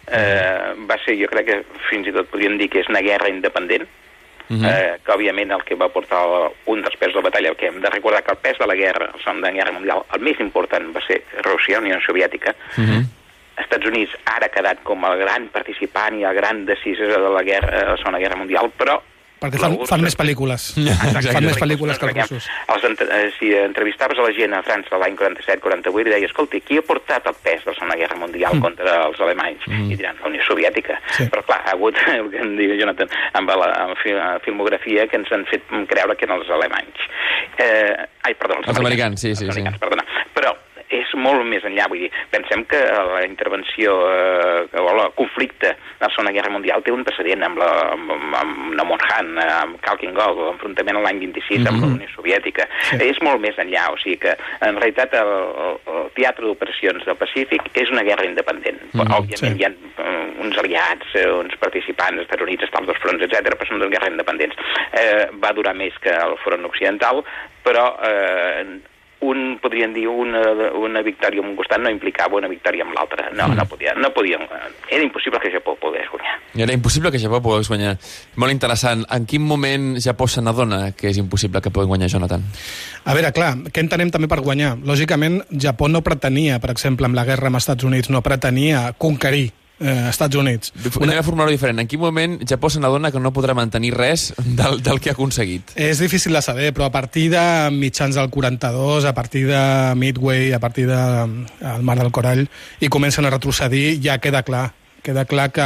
[0.07, 1.57] Eh, va ser, jo crec que
[1.89, 3.87] fins i tot podríem dir que és una guerra independent,
[4.49, 4.63] Mhm.
[4.63, 6.21] eh, que òbviament el que va portar
[6.71, 8.75] un dels pes de la batalla, que hem de recordar que el pes de la
[8.75, 13.03] guerra, el Segona Guerra Mundial, el més important va ser Rússia, Unió Soviètica, Mhm.
[13.59, 17.43] Estats Units ara ha quedat com el gran participant i el gran decisor de la,
[17.43, 19.01] guerra, de la Segona Guerra Mundial, però
[19.37, 20.63] Perquè fan, la fan més pel·lícules.
[20.81, 21.33] Exacte.
[21.35, 22.47] Fan més pel·lícules que els russos.
[22.73, 26.79] Els, eh, si entrevistaves a la gent a França l'any 47-48 i deies, escolta, qui
[26.81, 28.65] ha portat el pes de la Segona Guerra Mundial mm.
[28.65, 29.67] contra els alemanys?
[29.69, 29.91] Mm.
[29.93, 30.97] I diran, la Unió Soviètica.
[31.13, 31.29] Sí.
[31.33, 35.05] Però clar, ha hagut, el que em diu Jonathan, amb la amb fi- eh, filmografia
[35.11, 37.09] que ens han fet creure que eren els alemanys.
[37.61, 37.93] Eh,
[38.25, 39.61] ai, perdó, els, Els americans, sí, sí, els sí.
[39.61, 40.25] americans, perdona.
[40.33, 40.55] Però
[40.93, 46.05] és molt més enllà, vull dir, pensem que la intervenció eh, o el conflicte de
[46.05, 50.15] la Segona Guerra Mundial té un precedent amb la, amb, amb Namor Han, amb Kalkin
[50.17, 51.67] Gol, l'enfrontament l'any 26 mm -hmm.
[51.73, 52.67] amb la Unió Soviètica.
[52.89, 52.97] Sí.
[53.09, 55.31] És molt més enllà, o sigui que en realitat el,
[55.95, 58.79] el teatre d'operacions del Pacífic és una guerra independent.
[58.93, 59.17] Mm -hmm.
[59.19, 59.59] Òbviament sí.
[59.59, 63.55] hi ha uh, uns aliats, uh, uns participants, Estats Units, estan als dos fronts, etc,
[63.57, 64.55] però són dues guerres independents.
[64.91, 67.23] Eh, va durar més que el front occidental,
[67.63, 68.79] però eh,
[69.21, 70.41] un, podríem dir, una,
[70.77, 73.29] una victòria en un costat no implicava una victòria amb l'altre.
[73.33, 73.57] No, mm.
[73.57, 74.43] no, podia, no podíem...
[74.89, 76.37] Era impossible que Japó pogués guanyar.
[76.55, 77.97] Era impossible que Japó pogués guanyar.
[78.37, 79.05] Molt interessant.
[79.13, 82.45] En quin moment Japó se n'adona que és impossible que pugui guanyar Jonathan?
[83.05, 84.75] A veure, clar, què entenem també per guanyar?
[84.85, 88.91] Lògicament, Japó no pretenia, per exemple, amb la guerra amb els Estats Units, no pretenia
[88.97, 90.73] conquerir eh, Estats Units.
[90.97, 91.11] Una...
[91.11, 91.81] Anem a formular-ho diferent.
[91.81, 95.17] En quin moment Japó se n'adona que no podrà mantenir res del, del que ha
[95.17, 95.75] aconseguit?
[95.75, 97.43] És difícil de saber, però a partir de
[97.75, 99.61] mitjans del 42, a partir de
[99.95, 102.47] Midway, a partir del de, Mar del Corall,
[102.79, 104.71] i comencen a retrocedir, ja queda clar
[105.07, 105.65] queda clar que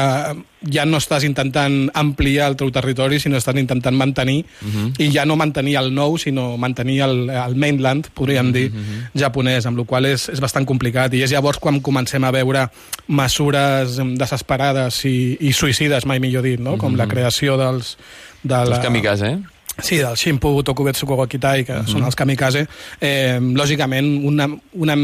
[0.69, 4.85] ja no estàs intentant ampliar el teu territori, sinó estàs intentant mantenir, uh mhm.
[4.85, 5.01] -huh.
[5.01, 8.53] i ja no mantenir el nou, sinó mantenir el, el mainland, podríem uh -huh.
[8.53, 9.17] dir, mhm.
[9.17, 11.13] japonès, amb la qual és, és bastant complicat.
[11.13, 12.69] I és llavors quan comencem a veure
[13.07, 16.77] mesures desesperades i, i suïcides, mai millor dit, no?
[16.77, 16.97] com uh -huh.
[16.97, 17.11] la mhm.
[17.13, 17.97] creació dels...
[18.43, 18.75] De la...
[18.75, 19.39] Els kamikaze, eh?
[19.79, 21.87] Sí, del Shimpu Tokubetsu Kogokitai, que uh -huh.
[21.87, 22.67] són els kamikaze.
[22.99, 24.95] Eh, lògicament, una, una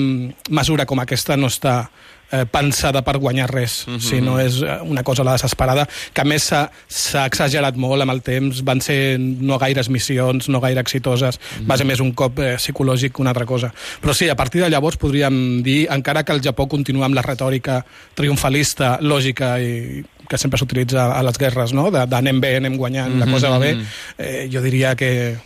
[0.50, 1.90] mesura com aquesta no està
[2.32, 3.96] eh, pensada per guanyar res, mhm.
[3.96, 4.00] -huh.
[4.00, 8.22] sinó és eh, una cosa la desesperada, que a més s'ha exagerat molt amb el
[8.22, 11.70] temps, van ser no gaires missions, no gaire exitoses, uh -huh.
[11.70, 13.74] va ser més un cop eh, psicològic que una altra cosa.
[14.02, 17.22] Però sí, a partir de llavors podríem dir, encara que el Japó continua amb la
[17.22, 21.90] retòrica triomfalista, lògica i que sempre s'utilitza a les guerres, no?
[21.90, 23.26] d'anem bé, anem guanyant, mm -hmm.
[23.26, 23.86] la cosa va bé, mhm.
[24.18, 25.38] eh, jo diria que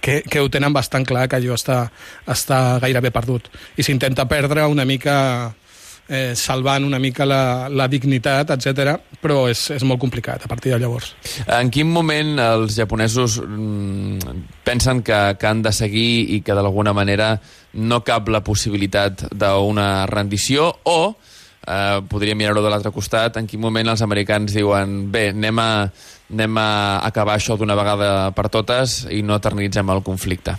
[0.00, 1.90] que, que ho tenen bastant clar que allò està,
[2.26, 5.54] està gairebé perdut i s'intenta perdre una mica
[6.10, 8.96] eh, salvant una mica la, la dignitat, etc.
[9.22, 11.14] però és, és molt complicat a partir de llavors.
[11.46, 16.94] En quin moment els japonesos mm, pensen que, que han de seguir i que d'alguna
[16.96, 17.36] manera
[17.78, 20.98] no cap la possibilitat d'una rendició o
[21.66, 25.70] eh, podríem mirar-ho de l'altre costat, en quin moment els americans diuen bé, anem a,
[26.32, 26.70] anem a
[27.06, 30.56] acabar això d'una vegada per totes i no eternitzem el conflicte?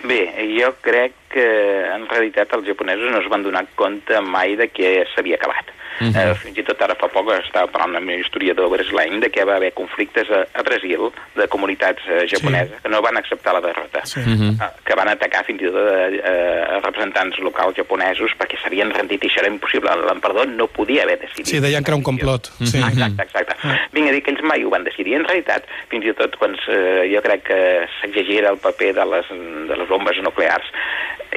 [0.00, 0.22] Bé,
[0.56, 1.46] jo crec que
[1.94, 5.76] en realitat els japonesos no es van donar compte mai de que s'havia acabat.
[6.00, 6.12] Uh mhm.
[6.14, 6.30] -huh.
[6.30, 9.44] eh, fins i tot ara fa poc estava parlant amb un historiador brasileany de que
[9.44, 12.82] va haver conflictes a, a Brasil de comunitats eh, japoneses sí.
[12.82, 14.20] que no van acceptar la derrota, sí.
[14.20, 14.52] uh -huh.
[14.64, 18.90] eh, que van atacar fins i tot a, eh, a representants locals japonesos perquè s'havien
[18.90, 19.90] rendit i això era impossible.
[20.08, 21.46] L'emperador no podia haver decidit.
[21.46, 22.42] Sí, deien que era un complot.
[22.48, 22.70] Uh -huh.
[22.72, 22.78] sí.
[22.78, 23.54] Exacte, exacte.
[23.62, 23.78] Uh -huh.
[23.92, 25.14] Vinc a dir que ells mai ho van decidir.
[25.14, 27.60] En realitat, fins i tot quan eh, jo crec que
[28.00, 29.26] s'exagera el paper de les,
[29.68, 30.66] de les bombes nuclears,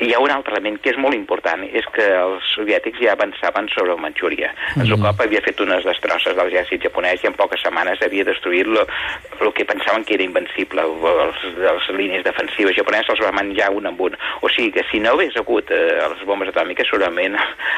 [0.02, 3.70] hi ha un altre element que és molt important, és que els soviètics ja avançaven
[3.74, 4.50] sobre el Manxúria.
[4.50, 4.88] Mm -hmm.
[4.90, 9.54] Zukov havia fet unes destrosses de l'exèrcit japonès i en poques setmanes havia destruït el
[9.54, 10.82] que pensaven que era invencible.
[10.82, 14.18] Els, les línies defensives japoneses els va menjar un amb un.
[14.42, 17.36] O sigui que si no hagués hagut eh, les bombes atòmiques, segurament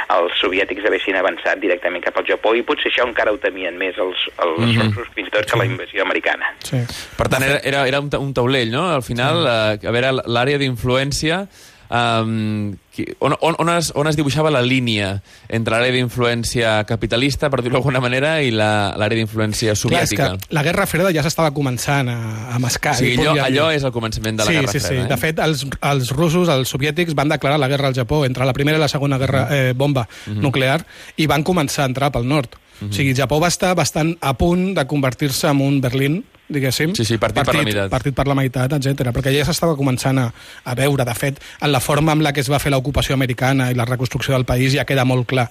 [0.09, 3.97] els soviètics haguessin avançat directament cap al Japó i potser això encara ho temien més
[3.97, 4.95] els, els mm -hmm.
[4.95, 6.45] russos fins i tot que la invasió americana.
[6.59, 6.77] Sí.
[7.17, 8.89] Per tant, era, era, era un, un taulell, no?
[8.95, 9.85] Al final, sí.
[9.85, 11.47] eh, a veure, l'àrea d'influència
[11.89, 12.75] um,
[13.19, 15.15] on, on, on, es, on es dibuixava la línia
[15.49, 20.31] entre l'àrea d'influència capitalista, per dir-ho d'alguna manera, i l'àrea d'influència soviètica.
[20.35, 22.17] Clar, la Guerra Freda ja s'estava començant a,
[22.55, 22.95] a mascar.
[22.99, 24.89] Sí, allò, allò és el començament de la sí, Guerra sí, Freda.
[24.89, 25.05] Sí, sí.
[25.05, 25.09] Eh?
[25.11, 28.55] De fet, els, els russos, els soviètics, van declarar la guerra al Japó entre la
[28.57, 30.31] primera i la segona guerra eh, bomba uh.
[30.31, 30.41] -huh.
[30.41, 30.85] nuclear
[31.17, 32.55] i van començar a entrar pel nord.
[32.81, 32.89] -huh.
[32.89, 36.93] O sigui, Japó va estar bastant a punt de convertir-se en un Berlín diguéssim.
[36.95, 37.89] Sí, sí, partit, partit per la meitat.
[37.89, 39.09] Partit per la meitat, etc.
[39.15, 40.27] perquè ja s'estava començant a,
[40.63, 43.71] a veure, de fet, en la forma amb la que es va fer l'ocupació americana
[43.71, 45.49] i la reconstrucció del país ja queda molt clar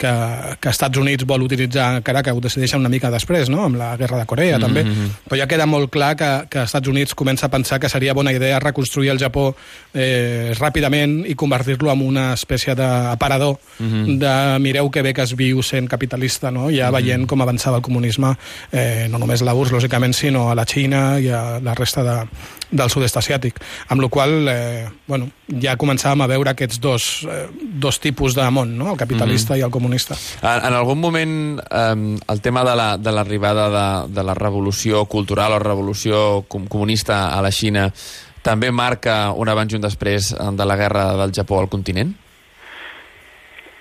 [0.00, 0.12] que,
[0.60, 3.66] que Estats Units vol utilitzar, encara que ho decideixen una mica després, no?
[3.68, 4.66] amb la guerra de Corea mm -hmm.
[4.66, 8.14] també, però ja queda molt clar que, que Estats Units comença a pensar que seria
[8.14, 9.54] bona idea reconstruir el Japó
[9.94, 14.18] eh, ràpidament i convertir-lo en una espècie d'aparador mm -hmm.
[14.18, 16.70] de mireu que bé que es viu sent capitalista, no?
[16.70, 17.02] ja mm -hmm.
[17.02, 18.36] veient com avançava el comunisme,
[18.72, 22.26] eh, no només la URSS, lògicament, sinó a la Xina i a la resta de,
[22.70, 23.60] del sud-est asiàtic.
[23.88, 25.30] Amb la qual eh, bueno,
[25.62, 28.92] ja començàvem a veure aquests dos, eh, dos tipus de món, no?
[28.92, 29.60] el capitalista mm -hmm.
[29.60, 29.89] i el comunista.
[30.42, 35.04] En, en algun moment eh, el tema de l'arribada la, de, de, de la revolució
[35.10, 37.90] cultural o revolució com, comunista a la Xina
[38.42, 42.14] també marca un abans i un després de la guerra del Japó al continent?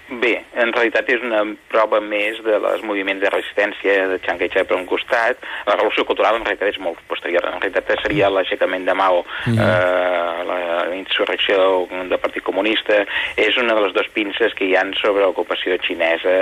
[0.10, 4.66] Bé, en realitat és una prova més de els moviments de resistència de Chiang Kai-shek
[4.70, 5.44] per un costat.
[5.68, 7.46] La revolució cultural en realitat és molt posterior.
[7.46, 13.04] En realitat seria l'aixecament de Mao, mm eh, la insurrecció del Partit Comunista,
[13.38, 16.34] és una de les dues pinces que hi han sobre l'ocupació xinesa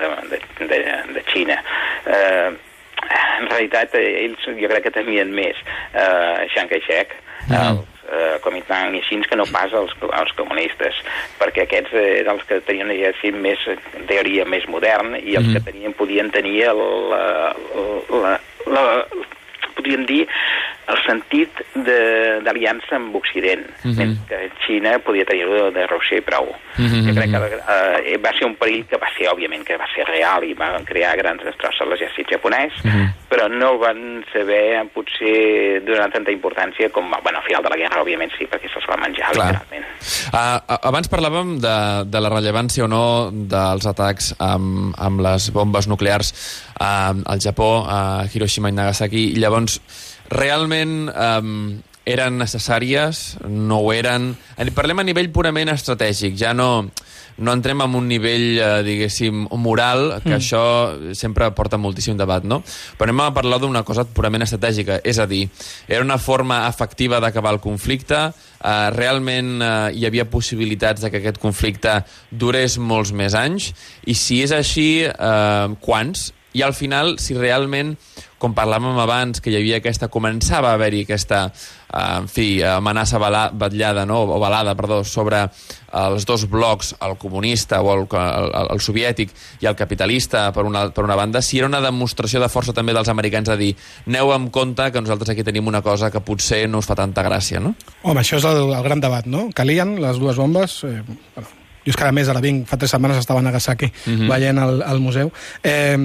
[0.00, 0.80] de, de, de,
[1.14, 1.60] de Xina.
[2.06, 2.50] Eh,
[3.38, 5.60] en realitat, eh, ells jo crec que temien més
[5.94, 7.14] eh, Chiang Kai-shek.
[7.50, 11.00] Els eh, Kuomintang i així que no pas els, els comunistes,
[11.40, 13.64] perquè aquests eren els que tenien un exèrcit més,
[14.10, 15.64] teoria, més modern i els mm -hmm.
[15.64, 17.54] que tenien, podien tenir el, la,
[18.22, 18.84] la, la,
[19.78, 20.26] podríem dir
[20.88, 21.60] el sentit
[22.44, 24.16] d'aliança amb Occident, mm -hmm.
[24.28, 26.46] que Xina podia tenir-ho de Rússia i prou.
[26.78, 27.02] Mm -hmm.
[27.06, 27.40] Jo crec que
[28.12, 30.80] eh, va ser un perill que va ser, òbviament, que va ser real i va
[30.84, 33.08] crear grans destrosses a l'exèrcit japonès, mm -hmm.
[33.30, 38.02] però no van saber, potser, donar tanta importància com, bueno, al final de la guerra,
[38.02, 39.46] òbviament, sí, perquè se'ls va menjar, Clar.
[39.46, 39.84] literalment.
[40.32, 40.58] Uh,
[40.90, 41.76] abans parlàvem de,
[42.12, 46.28] de la rellevància o no dels atacs amb, amb les bombes nuclears
[46.80, 49.67] uh, al Japó, a Hiroshima i Nagasaki, i llavors
[50.32, 51.78] realment um,
[52.08, 54.32] eren necessàries, no ho eren...
[54.76, 56.88] Parlem a nivell purament estratègic, ja no,
[57.38, 60.38] no entrem en un nivell, eh, diguéssim, moral, que mm.
[60.38, 60.62] això
[61.18, 62.62] sempre porta moltíssim debat, no?
[62.98, 65.44] Però anem a parlar d'una cosa purament estratègica, és a dir,
[65.86, 71.20] era una forma efectiva d'acabar el conflicte, eh, realment eh, hi havia possibilitats de que
[71.22, 72.00] aquest conflicte
[72.30, 73.72] durés molts més anys,
[74.08, 76.30] i si és així, eh, quants?
[76.56, 77.96] I al final, si realment
[78.38, 83.18] com parlàvem abans, que hi havia aquesta, començava a haver-hi aquesta, eh, en fi, amenaça
[83.18, 84.22] batllada, no?
[84.22, 85.42] o balada, perdó, sobre
[85.98, 90.86] els dos blocs, el comunista o el, el, el soviètic i el capitalista, per una,
[90.94, 93.72] per una banda, si era una demostració de força també dels americans a dir
[94.06, 97.26] aneu amb compte que nosaltres aquí tenim una cosa que potser no us fa tanta
[97.26, 97.74] gràcia, no?
[98.04, 99.48] Home, això és el, el gran debat, no?
[99.54, 100.82] Calien les dues bombes...
[100.86, 101.00] Eh,
[101.34, 101.56] bueno,
[101.88, 104.20] jo és que a més ara vinc, fa tres setmanes estava a Nagasaki uh mhm.
[104.20, 104.28] -huh.
[104.28, 105.32] veient el, el museu.
[105.62, 105.96] Eh,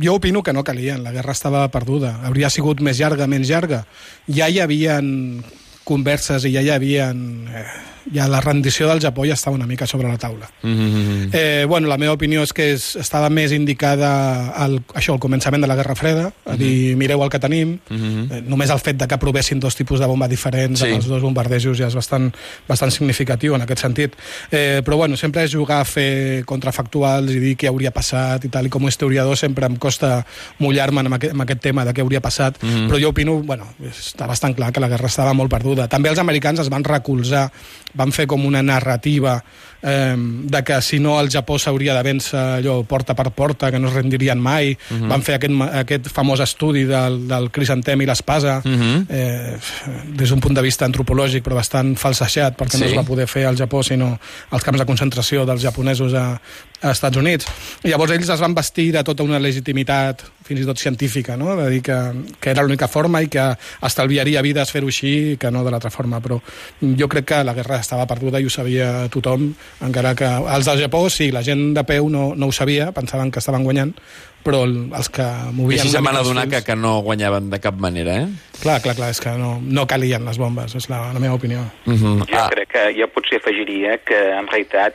[0.00, 2.20] jo opino que no calien, la guerra estava perduda.
[2.24, 3.84] Hauria sigut més llarga, menys llarga.
[4.28, 5.44] Ja hi havien
[5.84, 7.10] converses i ja hi havia...
[7.10, 10.48] Eh, ja la rendició del Japó ja estava una mica sobre la taula.
[10.62, 11.30] Mm -hmm.
[11.32, 15.60] eh, bueno, la meva opinió és que és, estava més indicada al, això, al començament
[15.60, 16.56] de la Guerra Freda, a mm -hmm.
[16.56, 18.32] dir, mireu el que tenim, mm -hmm.
[18.32, 20.86] eh, només el fet de que provessin dos tipus de bomba diferents sí.
[20.86, 22.34] amb els dos bombardejos ja és bastant,
[22.68, 24.14] bastant significatiu en aquest sentit.
[24.50, 28.48] Eh, però bueno, sempre és jugar a fer contrafactuals i dir què hauria passat i
[28.48, 30.24] tal, i com a historiador sempre em costa
[30.58, 32.88] mullar-me en, aquest, en aquest tema de què hauria passat, mm -hmm.
[32.88, 35.88] però jo opino, bueno, està bastant clar que la guerra estava molt perduda perduda.
[35.88, 37.48] També els americans es van recolzar,
[37.94, 39.38] van fer com una narrativa
[39.84, 43.78] eh, de que si no el Japó s'hauria de vèncer allò porta per porta, que
[43.78, 44.72] no es rendirien mai.
[44.72, 45.02] Uh mhm.
[45.02, 45.08] -huh.
[45.08, 48.82] Van fer aquest, aquest famós estudi del, del crisantem i l'espasa, uh mhm.
[48.82, 49.06] -huh.
[49.08, 49.56] eh,
[50.16, 52.80] des d'un punt de vista antropològic, però bastant falsejat, perquè sí.
[52.80, 54.18] no es va poder fer al Japó, sinó
[54.50, 56.40] als camps de concentració dels japonesos a,
[56.80, 57.46] a Estats Units.
[57.84, 61.54] I llavors ells es van vestir de tota una legitimitat, fins i tot científica, no?
[61.56, 61.96] de dir que,
[62.40, 63.46] que era l'única forma i que
[63.88, 66.20] estalviaria vides fer-ho així que no de l'altra forma.
[66.24, 66.38] Però
[67.00, 69.48] jo crec que la guerra estava perduda i ho sabia tothom,
[69.88, 73.32] encara que els del Japó, sí, la gent de peu no, no ho sabia, pensaven
[73.32, 73.94] que estaven guanyant,
[74.44, 75.26] però els que
[75.56, 75.78] movien...
[75.78, 78.54] I així se'n van adonar que, que no guanyaven de cap manera, eh?
[78.60, 81.64] Clar, clar, clar, és que no, no calien les bombes, és la, la meva opinió.
[81.86, 82.04] Uh mhm.
[82.04, 82.26] -huh.
[82.30, 82.50] Jo ah.
[82.50, 84.94] crec que jo potser afegiria que en realitat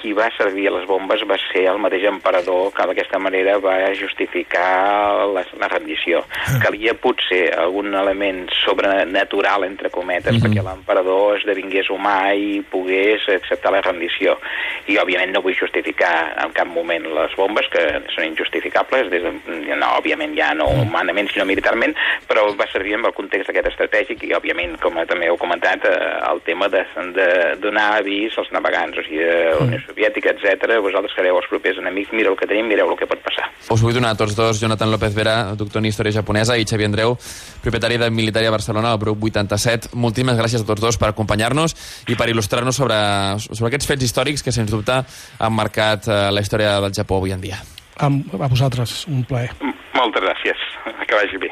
[0.00, 3.94] qui va servir a les bombes va ser el mateix emperador que d'aquesta manera va
[3.94, 6.24] justificar la, la rendició.
[6.46, 6.58] Ah.
[6.62, 10.40] Calia potser algun element sobrenatural, entre cometes, uh mhm.
[10.40, 10.48] -huh.
[10.48, 14.38] perquè l'emperador esdevingués humà i pogués acceptar la rendició.
[14.86, 19.22] I òbviament no vull justificar en cap moment les bombes, que són injustificables, responsables, des
[19.22, 21.94] de, no, òbviament ja no humanament sinó militarment,
[22.28, 26.20] però va servir en el context aquest estratègic i òbviament, com també heu comentat, eh,
[26.30, 27.28] el tema de, de
[27.60, 30.78] donar avís als navegants, o sigui, de la Unió Soviètica, etc.
[30.82, 33.50] vosaltres sereu els propers enemics, mireu el que tenim, mireu el que pot passar.
[33.70, 36.90] Us vull donar a tots dos, Jonathan López Vera, doctor en Història Japonesa, i Xavier
[36.90, 37.16] Andreu,
[37.64, 39.94] propietari de Militària Barcelona, al grup 87.
[39.94, 41.76] Moltíssimes gràcies a tots dos per acompanyar-nos
[42.08, 42.98] i per il·lustrar-nos sobre,
[43.46, 45.00] sobre aquests fets històrics que, sens dubte,
[45.38, 47.62] han marcat eh, la història del Japó avui en dia.
[47.96, 49.52] A, a vosaltres, un plaer.
[49.94, 50.64] Moltes gràcies.
[51.06, 51.50] Que vagi bé.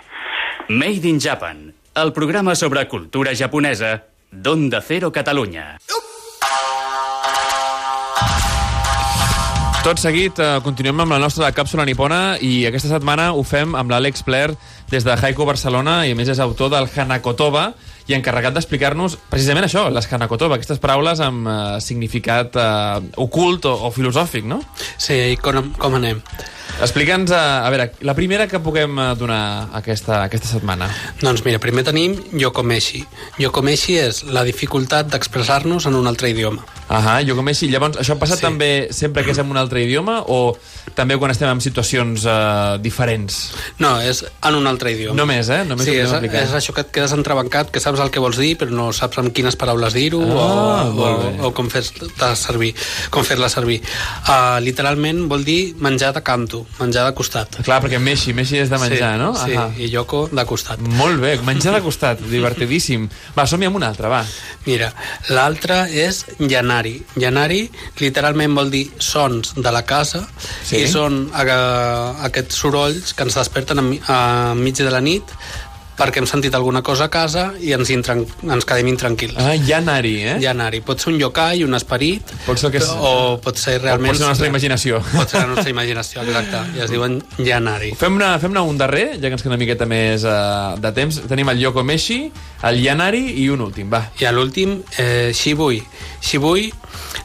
[0.68, 3.98] Made in Japan, el programa sobre cultura japonesa
[4.30, 5.78] d'Onda Cero Catalunya.
[9.82, 13.90] Tot seguit, eh, continuem amb la nostra càpsula nipona i aquesta setmana ho fem amb
[13.90, 14.52] l'Àlex Pler
[14.92, 17.72] des de Haiku Barcelona i a més és autor del Hanakotoba,
[18.10, 23.92] i encarregat d'explicar-nos precisament això, l'escanacotova, aquestes paraules amb uh, significat uh, ocult o, o
[23.94, 24.62] filosòfic, no?
[24.96, 26.22] Sí, i com, com anem?
[26.80, 30.88] Explica'ns, a, eh, a veure, la primera que puguem donar aquesta, aquesta setmana.
[31.20, 33.02] Doncs mira, primer tenim Yokomeshi.
[33.42, 36.64] Yokomeshi és la dificultat d'expressar-nos en un altre idioma.
[36.88, 37.68] Ahà, Yokomeshi.
[37.70, 38.44] Llavors, això passa sí.
[38.44, 40.56] també sempre que és en un altre idioma o
[40.96, 43.38] també quan estem en situacions uh, diferents?
[43.78, 45.16] No, és en un altre idioma.
[45.20, 45.62] Només, eh?
[45.68, 48.52] Només sí, és, és això que et quedes entrebancat, que saps el que vols dir,
[48.60, 52.72] però no saps amb quines paraules dir-ho Ah, o, o, o com fer-la servir.
[53.10, 53.80] Com fer-la servir.
[54.26, 57.60] Uh, literalment vol dir menjar de canto, menjar de costat.
[57.64, 59.30] Clar, perquè Messi, Messi és de menjar, sí, no?
[59.38, 59.68] Sí, Ahà.
[59.78, 60.80] i Yoko de costat.
[60.98, 63.08] Molt bé, menjar de costat, divertidíssim.
[63.36, 64.22] Va, som-hi amb una altra, va.
[64.66, 64.92] Mira,
[65.34, 66.96] l'altre és llanari.
[67.18, 67.64] Llanari
[68.00, 70.26] literalment vol dir sons de la casa
[70.62, 70.82] Sí.
[70.82, 74.18] i són eh, aquests sorolls que ens desperten a, a
[74.58, 75.28] mig de la nit
[75.96, 79.34] perquè hem sentit alguna cosa a casa i ens, intran ens quedem intranquils.
[79.38, 80.36] Ah, Yanari, eh?
[80.40, 80.80] Llanari.
[80.80, 84.10] Pot ser un yokai, un esperit, Pot ser que és- o pot ser realment...
[84.12, 85.02] pot ser la nostra imaginació.
[85.12, 86.62] Pot ser la nostra imaginació, exacte.
[86.78, 87.92] I es diuen llanari.
[87.98, 91.20] Fem-ne fem un darrer, ja que ens queda una miqueta més uh, de temps.
[91.28, 92.30] Tenim el Yoko Meshi,
[92.68, 94.06] el Yanari i un últim, va.
[94.20, 95.82] I l'últim, eh, shibui.
[96.22, 96.70] Shibui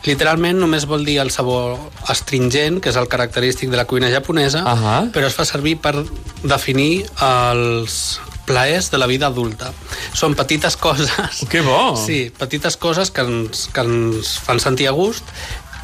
[0.08, 4.64] literalment només vol dir el sabor astringent, que és el característic de la cuina japonesa,
[4.68, 4.98] Ahà.
[5.14, 5.96] però es fa servir per
[6.44, 9.74] definir els plaers de la vida adulta.
[10.16, 11.44] Són petites coses...
[11.52, 11.96] Que bo!
[12.00, 15.28] Sí, petites coses que ens, que ens fan sentir a gust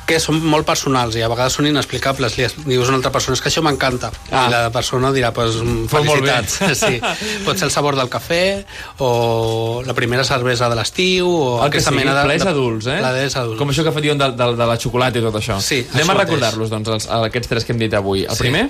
[0.07, 2.37] que són molt personals i a vegades són inexplicables.
[2.37, 4.11] Li dius a una altra persona, és que això m'encanta.
[4.31, 4.45] Ah.
[4.47, 5.55] I la persona dirà, pues,
[5.89, 6.59] Pues felicitats.
[6.83, 6.99] Sí.
[7.45, 8.65] Pot ser el sabor del cafè,
[8.99, 12.23] o la primera cervesa de l'estiu, o El que aquesta sigui, mena de...
[12.27, 12.97] plaers adults, eh?
[12.99, 13.59] Plaers adults.
[13.61, 15.59] Com això que diuen de, de, de la xocolata i tot això.
[15.63, 18.25] Sí, Anem això a recordar-los, doncs, els, aquests tres que hem dit avui.
[18.25, 18.43] El Sí.
[18.43, 18.65] primer?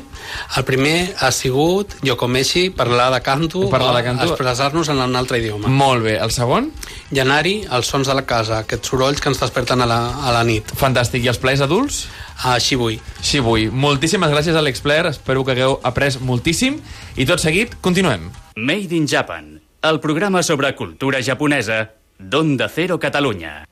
[0.57, 4.27] El primer ha sigut Yokomeshi, parlar de canto, Parlar de canto.
[4.29, 5.67] expressar-nos en un altre idioma.
[5.67, 6.17] Molt bé.
[6.19, 6.71] El segon?
[7.11, 10.43] Llanari, els sons de la casa, aquests sorolls que ens desperten a la, a la
[10.43, 10.71] nit.
[10.77, 11.22] Fantàstic.
[11.24, 12.01] I els plaers adults?
[12.43, 12.97] A Shibui.
[13.24, 13.69] Shibui.
[13.71, 16.82] Moltíssimes gràcies a l'Expler, espero que hagueu après moltíssim.
[17.15, 18.28] I tot seguit, continuem.
[18.59, 23.63] Made in Japan, el programa sobre cultura japonesa d'Onda Cero Catalunya.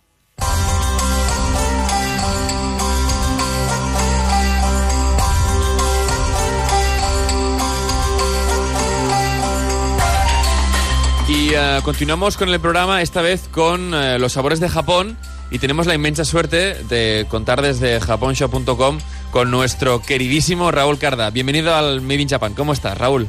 [11.28, 15.18] Y eh, continuamos con el programa, esta vez con eh, los sabores de Japón.
[15.52, 19.00] Y tenemos la inmensa suerte de contar desde japonshop.com
[19.32, 21.30] con nuestro queridísimo Raúl Carda.
[21.30, 22.54] Bienvenido al Made in Japan.
[22.54, 23.28] ¿Cómo estás, Raúl?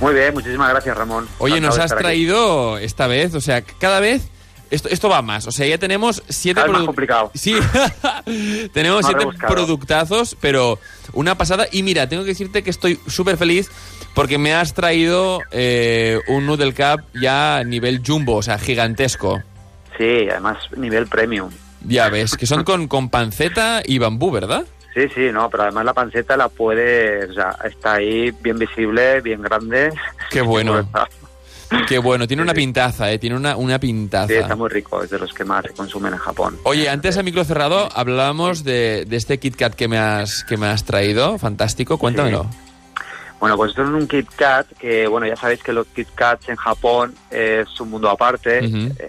[0.00, 1.26] Muy bien, muchísimas gracias, Ramón.
[1.38, 2.02] Oye, Encantado nos has aquí.
[2.02, 4.28] traído esta vez, o sea, cada vez
[4.70, 5.46] esto, esto va más.
[5.46, 7.30] O sea, ya tenemos siete Cada vez más produ- complicado.
[7.34, 7.56] Sí,
[8.74, 9.54] tenemos Más siete rebuscado.
[9.54, 10.78] productazos, pero
[11.14, 11.66] una pasada.
[11.72, 13.70] Y mira, tengo que decirte que estoy súper feliz
[14.14, 19.42] porque me has traído eh, un Noodle Cup ya a nivel jumbo, o sea, gigantesco.
[19.98, 21.50] Sí, además nivel premium.
[21.86, 24.64] Ya ves, que son con, con panceta y bambú, ¿verdad?
[24.94, 29.20] Sí, sí, no, pero además la panceta la puede, o sea, está ahí bien visible,
[29.20, 29.92] bien grande.
[30.30, 30.88] Qué bueno.
[31.86, 32.60] Qué bueno, tiene una Sí.
[32.60, 33.18] pintaza, ¿eh?
[33.18, 34.32] Tiene una, una Sí, pintaza.
[34.32, 36.56] está muy rico, es de los que más se consumen en Japón.
[36.64, 40.56] Oye, antes a micro cerrado hablábamos de, de este Kit Kat que me has, que
[40.56, 41.36] me has traído.
[41.38, 42.46] Fantástico, cuéntamelo.
[43.40, 46.48] Bueno, pues esto es un Kit Kat que, bueno, ya sabéis que los Kit Kats
[46.48, 48.58] en Japón es un mundo aparte.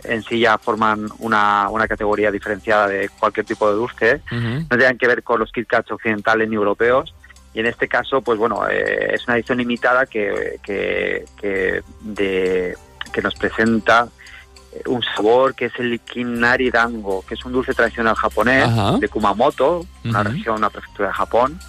[0.03, 4.21] En sí ya forman una, una categoría diferenciada de cualquier tipo de dulce.
[4.31, 4.65] Ujú.
[4.69, 7.13] no tienen que ver con los Kit Kats occidentales ni europeos.
[7.55, 12.77] Y en este caso, pues bueno, eh, es una edición limitada que, que, que, de-
[13.11, 14.07] que nos presenta
[14.85, 18.97] un sabor que es el Kinari Dango, que es un dulce tradicional japonés Ajá.
[18.97, 21.59] de Kumamoto, una región, una prefectura de Japón.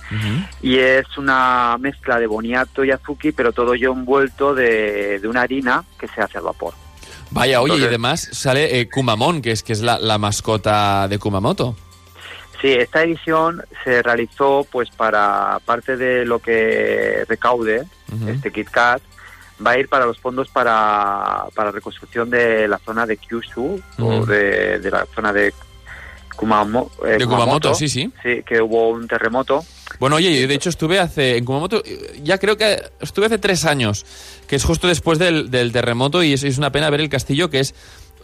[0.62, 5.42] Y es una mezcla de boniato y azuki, pero todo ello envuelto de, de una
[5.42, 6.74] harina que se hace al vapor.
[7.30, 11.06] Vaya, oye, y Entonces- además sale eh, Kumamon, que es, que es la, la mascota
[11.08, 11.76] de Kumamoto.
[12.60, 17.84] Sí, esta edición se realizó pues para parte de lo que recaude
[18.28, 19.00] este Kit Kat
[19.64, 24.24] va a ir para los fondos para, para reconstrucción de la zona de Kyushu o
[24.26, 25.52] de, de la zona de
[26.36, 28.10] Kumamo- eh, De Kumamoto, sí, sí.
[28.22, 29.62] Sí, que hubo un terremoto.
[29.98, 31.82] Bueno, oye, de hecho estuve hace, en Kumamoto,
[32.22, 34.06] ya creo que estuve hace tres años,
[34.46, 37.50] que es justo después del, del terremoto y es, es una pena ver el castillo
[37.50, 37.74] que es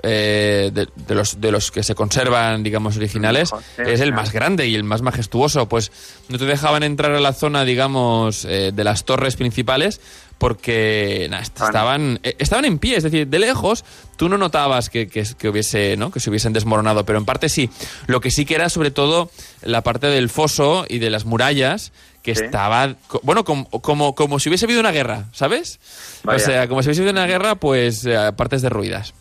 [0.02, 4.66] eh, de, de los, de los que se conservan, digamos, originales, es el más grande
[4.68, 5.68] y el más majestuoso.
[5.68, 5.90] Pues
[6.28, 10.00] no te dejaban entrar a la zona, digamos, eh, de las torres principales
[10.38, 13.84] porque nah, est- estaban, eh, estaban en pie, es decir, de lejos
[14.16, 16.10] tú no notabas que, que, que hubiese, ¿no?
[16.10, 17.70] que se hubiesen desmoronado, pero en parte sí.
[18.06, 19.30] Lo que sí que era sobre todo
[19.62, 22.44] la parte del foso y de las murallas que Sí.
[22.44, 25.78] estaba, bueno, como, como, como si hubiese habido una guerra, ¿sabes?
[26.24, 26.36] Vaya.
[26.36, 29.14] O sea, como si hubiese habido una guerra, pues eh, partes derruidas.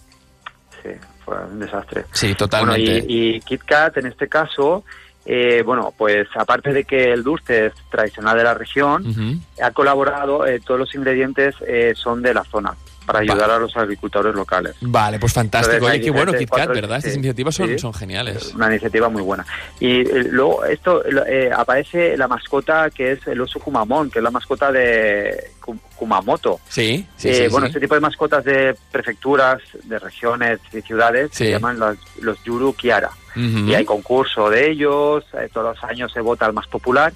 [0.81, 0.89] Sí,
[1.23, 2.05] fue un desastre.
[2.13, 2.91] Sí, totalmente.
[3.01, 4.83] Bueno, y, y Kit Kat en este caso,
[5.25, 10.45] eh, bueno, pues aparte de que el dulce es tradicional de la región, ha colaborado,
[10.45, 12.75] eh, todos los ingredientes eh, son de la zona.
[13.05, 14.75] Para ayudar a los agricultores locales.
[14.81, 15.85] Vale, pues fantástico.
[15.85, 16.97] Oye, qué bueno, KitKat, ¿verdad?
[16.97, 17.79] Estas iniciativas son, sí.
[17.79, 18.53] son geniales.
[18.55, 19.45] Una iniciativa muy buena.
[19.79, 24.23] Y eh, luego esto eh, aparece la mascota que es el oso Kumamon, que es
[24.23, 26.59] la mascota de Ku- Kumamoto.
[26.67, 31.29] Sí, sí, Eh, sí, bueno, este tipo de mascotas de prefecturas, de regiones y ciudades
[31.33, 33.09] se llaman los, los Yuru Kiara.
[33.35, 37.11] Y hay concurso de ellos, todos los años se vota el más popular.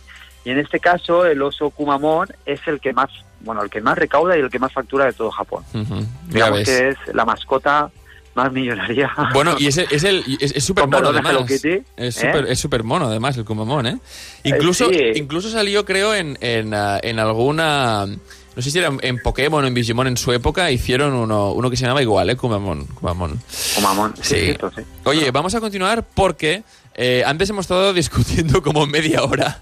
[0.45, 3.09] Y en este caso, el oso Kumamon es el que más,
[3.41, 5.63] bueno, el que más recauda y el que más factura de todo Japón.
[5.73, 5.99] Ujú.
[5.99, 6.67] Ya Digamos ves.
[6.69, 7.89] que es la mascota
[8.35, 9.11] más millonaria.
[9.33, 11.31] Bueno, y es es el es, es súper Con mono además.
[11.33, 12.21] Hello Kitty, Es ¿eh?
[12.31, 13.97] súper es súper mono además el Kumamon, ¿eh?
[14.43, 14.99] Incluso sí.
[15.15, 19.67] incluso salió creo en en, ah, en alguna no sé si era en Pokémon o
[19.67, 22.35] en Digimon en su época hicieron uno uno que se llamaba igual, ¿eh?
[22.37, 23.39] Kumamon, Kumamon.
[23.75, 24.81] Kumamon, sí, sí.
[25.05, 26.63] Oye, vamos a continuar porque
[27.01, 29.61] eh, antes hemos estado discutiendo como media hora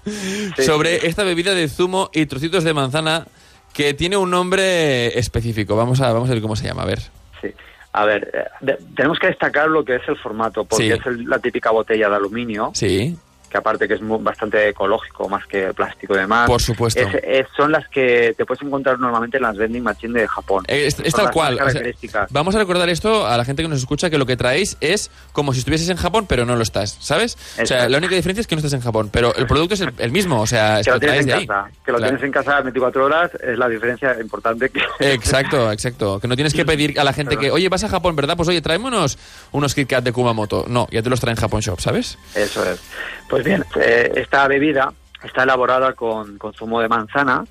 [0.64, 3.26] sobre esta bebida de zumo y trocitos de manzana
[3.72, 5.76] que tiene un nombre específico.
[5.76, 6.98] Vamos a, vamos a ver cómo se llama, a ver.
[7.40, 7.48] Sí.
[7.92, 10.90] A ver, eh, de- tenemos que destacar lo que es el formato, porque Sí.
[10.92, 13.16] es el- la típica botella de aluminio, Sí,
[13.48, 16.46] que aparte que es bastante ecológico, más que plástico y demás.
[16.48, 17.00] por supuesto.
[17.00, 20.64] Es- es- son las que te puedes encontrar normalmente en las vending machines de Japón.
[20.68, 21.58] Eh, es, es tal cual.
[21.60, 24.36] o sea, vamos a recordar esto a la gente que nos escucha, que lo que
[24.36, 27.36] traéis es como si estuvieses en Japón, pero no lo estás, ¿sabes?
[27.62, 29.80] O sea, la única diferencia es que no estás en Japón, pero el producto es
[29.80, 31.46] el, el mismo, o sea, es que que lo traes en de ahí.
[31.46, 32.10] casa, que lo Claro.
[32.12, 34.80] tienes en casa 24 horas, es la diferencia importante que...
[35.00, 36.20] Exacto, exacto.
[36.20, 38.36] Que no tienes que pedir a la gente que, oye, vas a Japón, ¿verdad?
[38.36, 39.18] Pues oye, tráeme unos,
[39.52, 40.64] unos Kit Kat de Kumamoto.
[40.68, 42.18] No, ya te los traen Japón Shop, ¿sabes?
[42.34, 42.80] Eso es.
[43.28, 47.44] Pues bien, eh, esta bebida está elaborada con, con zumo de manzana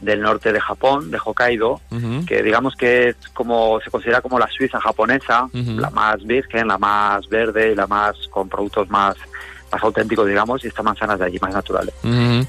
[0.00, 1.80] del norte de Japón, de Hokkaido,
[2.26, 6.78] que digamos que es como se considera como la Suiza japonesa, la más virgen, la
[6.78, 9.16] más verde y la más con productos más
[9.70, 11.94] más auténticos, digamos, y esta manzana es de allí, más naturales.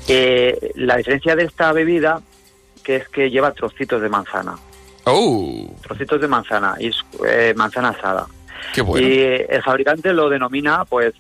[0.08, 2.22] Eh, la diferencia de esta bebida
[2.84, 4.56] que es que lleva trocitos de manzana,
[5.06, 8.28] Oh, trocitos de manzana y es eh, manzana asada.
[9.02, 11.14] Y el fabricante lo denomina, pues,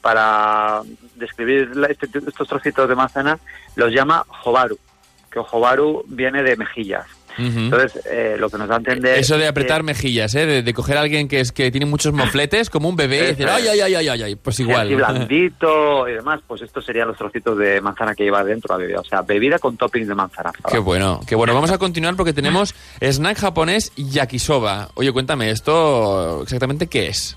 [0.00, 0.82] para
[1.16, 3.38] describir este- estos trocitos de manzana,
[3.76, 4.78] los llama jobaru,
[5.30, 7.06] que jobaru viene de mejillas.
[7.40, 9.18] Entonces, eh, lo que nos da a entender...
[9.18, 10.46] Eso de apretar que mejillas, ¿eh?
[10.46, 13.26] De, de coger a alguien que es que tiene muchos mofletes, como un bebé, y
[13.28, 14.86] decir, ay, ay, ay, ay, ay, ay, pues es igual.
[14.86, 18.78] así blandito y demás, pues estos serían los trocitos de manzana que lleva dentro la
[18.78, 19.00] bebida.
[19.00, 20.52] O sea, bebida con toppings de manzana.
[20.70, 21.54] Qué bueno, qué bueno.
[21.54, 24.88] Vamos a continuar porque tenemos snack japonés yakisoba.
[24.94, 27.36] Oye, cuéntame, ¿esto exactamente qué es?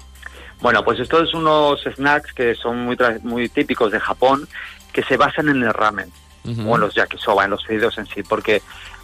[0.62, 4.48] Bueno, pues estos son unos snacks que son muy, muy típicos de Japón,
[4.94, 6.12] que se basan en el ramen.
[6.68, 8.62] O en los yakisoba, en los fideos en sí, porque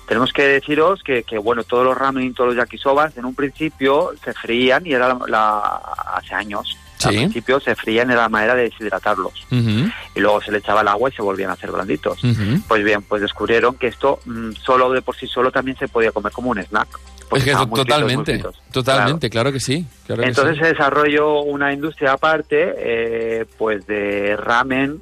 [0.09, 3.35] tenemos que deciros que, que, bueno, todos los ramen y todos los yakisobas en un
[3.35, 5.81] principio se frían y era la, la-
[6.15, 6.75] hace años.
[7.05, 7.17] Al Sí.
[7.19, 11.09] principio se frían era la manera de deshidratarlos y luego se le echaba el agua
[11.09, 12.19] y se volvían a hacer blanditos.
[12.67, 16.11] Pues bien, pues descubrieron que esto mm, solo de por sí solo también se podía
[16.11, 16.89] comer como un snack.
[17.29, 18.55] porque Es que muy fritos, totalmente, fritos.
[18.73, 19.51] totalmente, claro.
[19.53, 19.85] que sí.
[20.07, 20.61] claro que Entonces sí.
[20.61, 24.99] se desarrolló una industria aparte, eh, pues de ramen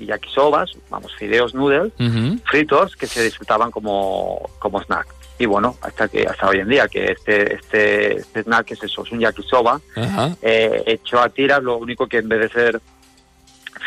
[0.00, 1.92] y yakisobas, vamos, fideos noodles,
[2.44, 5.06] fritos que se disfrutaban como, como snack.
[5.38, 9.02] Y bueno, hasta que hasta hoy en día, que este, este, este snack es eso,
[9.04, 9.80] es un yakisoba
[10.42, 12.80] eh, hecho a tiras, lo único que en vez de ser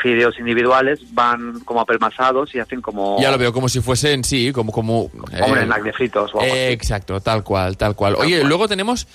[0.01, 4.51] fideos individuales van como apelmazados y hacen como, Ya lo veo como si fuesen, sí,
[4.51, 4.71] como...
[4.71, 6.61] Como, como un eh, snack de fritos o algo así.
[6.63, 8.15] Exacto, tal cual, tal cual.
[8.15, 8.49] Oye, cual.
[8.49, 9.07] luego tenemos,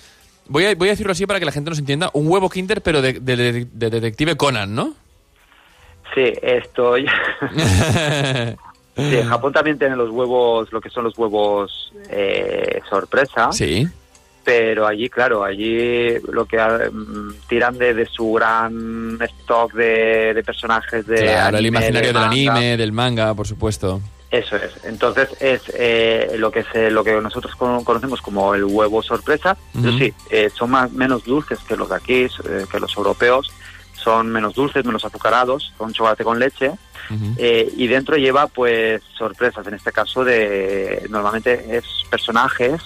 [0.47, 2.81] voy a, voy a decirlo así para que la gente nos entienda, un huevo Kinder
[2.83, 4.95] pero de, de- de- de detective Conan, ¿no?
[6.15, 7.13] Sí, esto ya-
[8.97, 13.87] Sí, en Japón también tienen los huevos, lo que son los huevos eh, sorpresa, sí.
[14.43, 20.43] pero allí, claro, allí lo que mm, tiran de, de su gran stock de, de
[20.43, 24.01] personajes de Claro, el imaginario de del anime, del manga, por supuesto.
[24.33, 24.73] Eso es.
[24.85, 29.57] Entonces es eh, lo que se, lo que nosotros cono- conocemos como el huevo sorpresa.
[29.97, 33.49] Sí, eh, son más menos dulces que los de aquí, eh, que los europeos.
[34.03, 36.73] Son menos dulces, menos azucarados, con chocolate con leche.
[37.39, 42.83] Eh, y dentro lleva pues sorpresas, en este caso de normalmente es personajes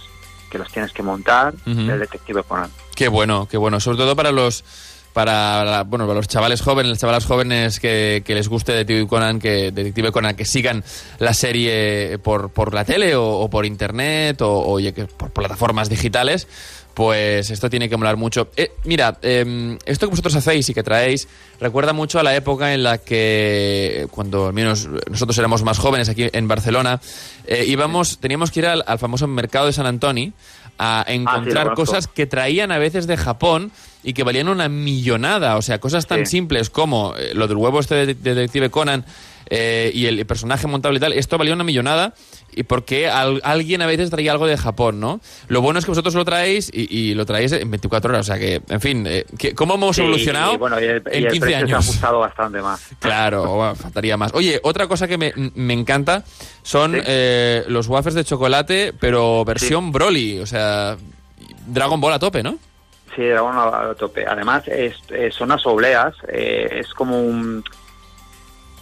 [0.49, 1.83] que los tienes que montar Ujú.
[1.87, 2.71] del detective Conan.
[2.95, 3.81] Qué bueno, qué bueno.
[3.81, 4.65] Sobre todo para los
[5.13, 9.07] para la- bueno para los chavales jóvenes, las chavalas jóvenes que, que les guste Detective
[9.09, 10.83] Conan, que Detective Conan, que sigan
[11.19, 14.79] la serie por, por la tele o, o por internet o,
[15.19, 16.47] por plataformas digitales.
[16.95, 18.49] Pues esto tiene que molar mucho.
[18.57, 21.27] Eh, mira, eh, esto que vosotros hacéis y que traéis
[21.59, 26.09] recuerda mucho a la época en la que, cuando al menos nosotros éramos más jóvenes
[26.09, 27.01] aquí en Barcelona,
[27.47, 30.33] eh, íbamos, teníamos que ir al, al famoso mercado de San Antoni
[30.79, 31.75] a encontrar conozco.
[31.87, 33.71] cosas que traían a veces de Japón
[34.03, 35.57] y que valían una millonada.
[35.57, 36.33] O sea, cosas tan Sí.
[36.39, 39.05] simples como eh, lo del huevo este de de Detective Conan.
[39.55, 42.15] Eh, y el personaje montable y tal, esto valía una millonada
[42.55, 45.21] y porque al- alguien a veces traía algo de Japón, ¿no?
[45.49, 48.33] Lo bueno es que vosotros lo traéis y, y lo traéis en 24 horas, o
[48.33, 51.23] sea que, en fin, eh, que- ¿cómo hemos Sí, evolucionado y bueno, y el, en
[51.23, 51.89] y el 15 precio se ha años?
[51.89, 52.89] ajustado bastante más.
[52.99, 54.33] Claro, bueno, faltaría más.
[54.35, 56.25] Oye, otra cosa que me, me encanta
[56.63, 57.01] son Sí.
[57.07, 60.97] eh, los wafers de chocolate, pero versión Broly, o sea,
[61.67, 62.57] Dragon Ball a tope, ¿no?
[63.15, 64.25] Sí, Dragón a, a tope.
[64.27, 67.63] Además, es, eh, son unas obleas, eh, es como un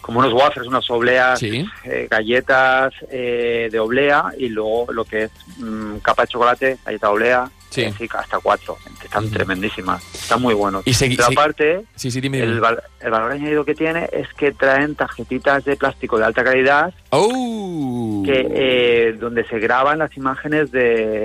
[0.01, 1.65] como unos wafers, unas obleas, Sí.
[1.85, 7.11] eh, galletas eh, de oblea y luego lo que es mm, capa de chocolate, galleta
[7.11, 7.83] oblea, Sí.
[7.83, 8.77] eh, hasta cuatro.
[9.05, 9.33] Están Ujú.
[9.35, 10.83] tremendísimas, están muy buenos.
[10.87, 11.33] Y Pero sí.
[11.33, 12.39] aparte, Sí, sí, dime.
[12.39, 12.53] dime.
[12.53, 16.43] el, val- el valor añadido que tiene es que traen tarjetitas de plástico de alta
[16.43, 18.23] calidad ¡Oh!
[18.25, 20.83] que eh, donde se graban las imágenes de,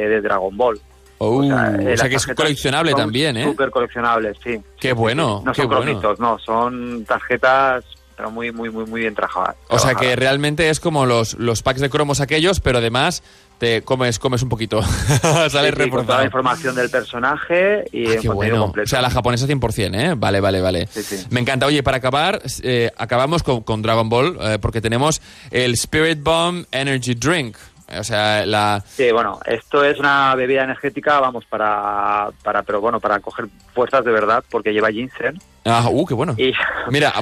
[0.10, 0.80] de Dragon Ball.
[1.18, 3.44] Oh, O sea, o sea las que es coleccionable también, ¿eh?
[3.46, 4.60] Súper coleccionables, sí.
[4.80, 5.84] Qué bueno, No qué son bueno.
[5.84, 9.55] cromitos, no, son tarjetas pero muy, muy, muy, muy bien trabajadas.
[9.70, 13.24] O sea que realmente es como los, los packs de cromos aquellos, pero además
[13.57, 14.82] te comes, comes un poquito.
[14.82, 18.61] Sales Sí, toda la información del personaje y Ah, qué contenido bueno.
[18.63, 18.86] completo.
[18.88, 20.13] O sea, la japonesa 100%, ¿eh?
[20.18, 20.88] Vale, vale, vale.
[20.88, 21.26] Sí.
[21.30, 21.66] Me encanta.
[21.66, 26.66] Oye, para acabar, eh, acabamos con, con Dragon Ball, eh, porque tenemos el Spirit Bomb
[26.72, 27.55] Energy Drink.
[28.00, 28.84] O sea, la...
[28.88, 34.04] Sí, bueno, esto es una bebida energética, vamos, para, para, pero bueno, para coger fuerzas
[34.04, 36.34] de verdad, porque lleva ginseng Ah, uh, qué bueno.
[36.38, 36.52] y
[36.90, 37.14] Mira,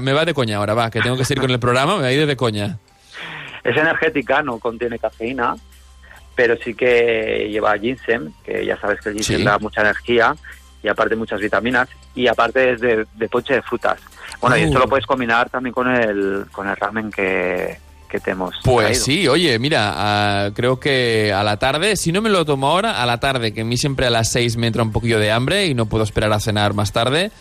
[0.00, 2.08] me va de coña ahora, va, que tengo que seguir con el programa, me va
[2.08, 2.78] a ir de coña.
[3.64, 5.56] es energética, no contiene cafeína,
[6.36, 9.44] pero sí que lleva ginseng, que ya sabes que el ginseng Sí.
[9.44, 10.34] da mucha energía
[10.84, 14.00] y aparte muchas vitaminas y aparte es de, de ponche de frutas.
[14.40, 14.80] Bueno, y esto Uh.
[14.82, 17.76] lo puedes combinar también con el, con el ramen que,
[18.12, 19.04] que te hemos Pues traído.
[19.04, 23.02] sí, oye, mira, ah, creo que a la tarde, si no me lo tomo ahora,
[23.02, 25.32] a la tarde, que a mí siempre a las 6 me entra un poquillo de
[25.32, 27.32] hambre y no puedo esperar a cenar más tarde,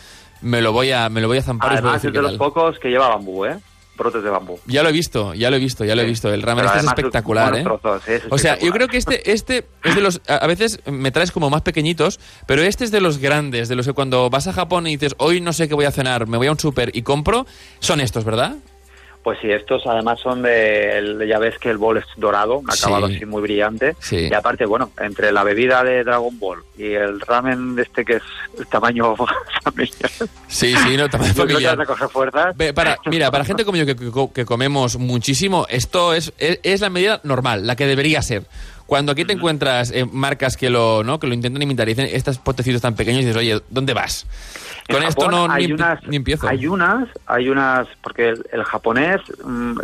[0.42, 2.38] me lo voy a, me lo voy a zampar Además es de los tal.
[2.40, 3.60] pocos que lleva bambú, ¿eh?
[3.98, 4.58] Brotes de bambú.
[4.66, 6.34] Ya lo he visto, ya lo he visto, ya lo he visto.
[6.34, 7.62] El ramen este es espectacular, ¿eh?
[7.62, 8.02] trozos,
[8.32, 10.22] O sea, yo creo que este, este es de los.
[10.28, 13.76] A a veces me traes como más pequeñitos, pero este es de los grandes, de
[13.76, 16.26] los que cuando vas a Japón y dices, hoy no sé qué voy a cenar,
[16.26, 17.46] me voy a un súper y compro,
[17.80, 18.56] son estos, ¿verdad?
[19.24, 23.08] Pues sí, estos además son de, ya ves que el bol es dorado, un acabado
[23.08, 23.18] Sí.
[23.18, 23.96] así muy brillante.
[24.00, 24.28] Sí.
[24.32, 28.14] Y aparte, bueno, entre la bebida de Dragon Ball y el ramen de este que
[28.16, 28.24] es
[28.58, 29.16] el tamaño
[29.64, 30.10] familiar,
[30.48, 31.86] Sí, sí, no, que familiar.
[31.86, 32.56] coger fuerzas.
[32.74, 36.82] Para, mira, para gente como yo que, que- que comemos muchísimo, esto es, es, es
[36.82, 38.46] la medida normal, la que debería ser.
[38.92, 41.18] Cuando aquí te encuentras eh, marcas que lo, ¿no?
[41.18, 44.28] que lo intentan imitar y dicen estos potecitos tan pequeños y dices, oye, ¿dónde vas?
[44.89, 46.46] En Con esto no ni, hay empi- unas, ni empiezo.
[46.50, 49.80] Hay unas, hay unas, porque el, el japonés mm,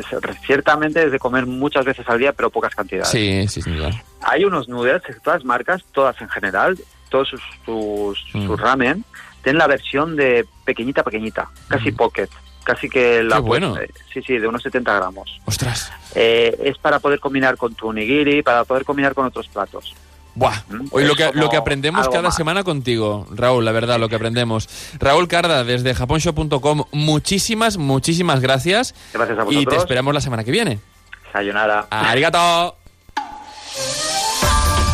[0.45, 3.07] ciertamente es de comer muchas veces al día, pero pocas cantidades.
[3.07, 3.91] Sí, sí, duda.
[4.23, 6.77] Hay unos noodles, todas marcas, todas en general,
[7.07, 8.45] todos sus, sus, Mm.
[8.45, 9.05] sus ramen,
[9.41, 12.27] tienen la versión de pequeñita, pequeñita, casi pocket.
[12.65, 13.43] Casi que la Mm.
[13.43, 13.77] Qué bueno.
[13.79, 15.39] eh, sí, sí, de unos 70 gramos.
[15.45, 15.93] Ostras.
[16.19, 19.93] Eh, es para poder combinar con tu onigiri, para poder combinar con otros platos.
[20.33, 20.55] Buah.
[20.69, 22.35] Mm, Hoy lo que, lo que aprendemos cada más.
[22.35, 24.67] semana contigo, Raúl, la verdad, lo que aprendemos.
[24.99, 28.95] Raúl Carda, desde japonshop.com, muchísimas, muchísimas gracias.
[29.13, 29.73] Gracias a Y vosotros.
[29.73, 30.79] te esperamos la semana que viene.
[31.31, 31.87] Sayonara.
[31.91, 32.75] Arigato!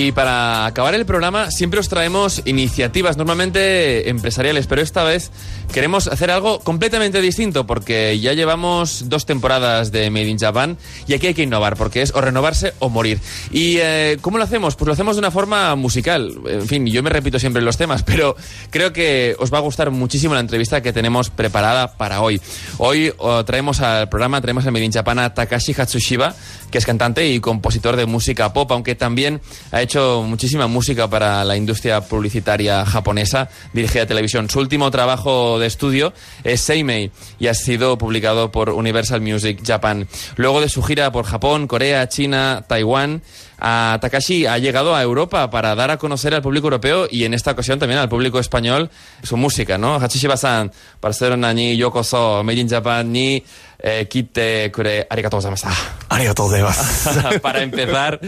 [0.00, 3.16] Y para acabar el programa, siempre os traemos iniciativas.
[3.16, 5.32] Normalmente empresariales, pero esta vez
[5.72, 11.14] queremos hacer algo completamente distinto porque ya llevamos dos temporadas de Made in Japan y
[11.14, 13.20] aquí hay que innovar porque es o renovarse o morir.
[13.50, 14.76] ¿Y eh, cómo lo hacemos?
[14.76, 16.34] Pues lo hacemos de una forma musical.
[16.46, 18.36] En fin, yo me repito siempre los temas, pero
[18.70, 22.40] creo que os va a gustar muchísimo la entrevista que tenemos preparada para hoy.
[22.78, 26.34] Hoy oh, traemos al programa, traemos a Made in Japan a Takashi Hatsushiba,
[26.70, 29.40] que es cantante y compositor de música pop, aunque también
[29.72, 34.48] ha hecho muchísima música para la industria publicitaria japonesa, dirigida a televisión.
[34.50, 36.12] Su último trabajo de estudio
[36.44, 40.08] es Seimei y ha sido publicado por Universal Music Japan.
[40.36, 43.22] Luego de su gira por Japón, Corea, China, Taiwán,
[43.58, 47.34] a Takashi ha llegado a Europa para dar a conocer al público europeo y en
[47.34, 48.90] esta ocasión también al público español
[49.22, 49.98] su música, ¿no?
[49.98, 53.42] Hachishiba-san, Barcelona ni Yokoso, Made in Japan ni
[53.78, 55.38] eh, Kite Kure, arigatou.
[56.08, 56.50] Arigatou
[57.42, 58.20] para empezar,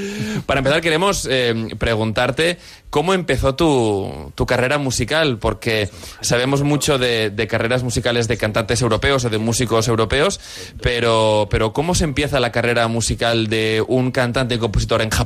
[0.46, 2.58] para empezar queremos eh, preguntarte
[2.90, 8.82] cómo empezó tu, tu carrera musical, porque sabemos mucho de, de carreras musicales de cantantes
[8.82, 10.40] europeos o de músicos europeos,
[10.82, 15.19] pero, pero ¿cómo se empieza la carrera musical de un cantante y compositor en Japón?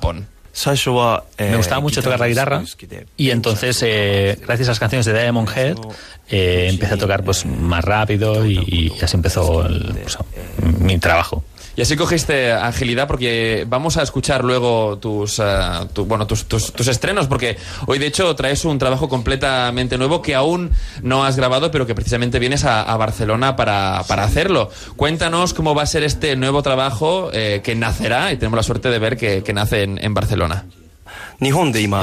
[1.51, 2.57] Me gustaba mucho tocar la guitarra
[3.17, 5.77] y entonces, eh, gracias a las canciones de Diamond Head,
[6.29, 10.17] eh, empecé a tocar pues más rápido y, y así empezó el- pues,
[10.79, 11.43] mi trabajo.
[11.77, 15.43] Y así cogiste agilidad porque vamos a escuchar luego tus, eh,
[15.93, 17.57] tu- bueno, tus, tus- tus estrenos, porque
[17.87, 20.71] hoy de hecho traes un trabajo completamente nuevo que aún
[21.03, 24.71] no has grabado, pero que precisamente vienes a, a Barcelona para, para hacerlo.
[24.97, 28.89] Cuéntanos cómo va a ser este nuevo trabajo eh, que nacerá, y tenemos la suerte
[28.91, 30.67] de ver que, que nace en, en Barcelona.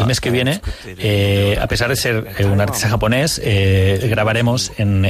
[0.01, 4.71] El mes que viene, eh, a pesar de ser eh, un artista japonés, eh, grabaremos
[4.77, 5.03] en,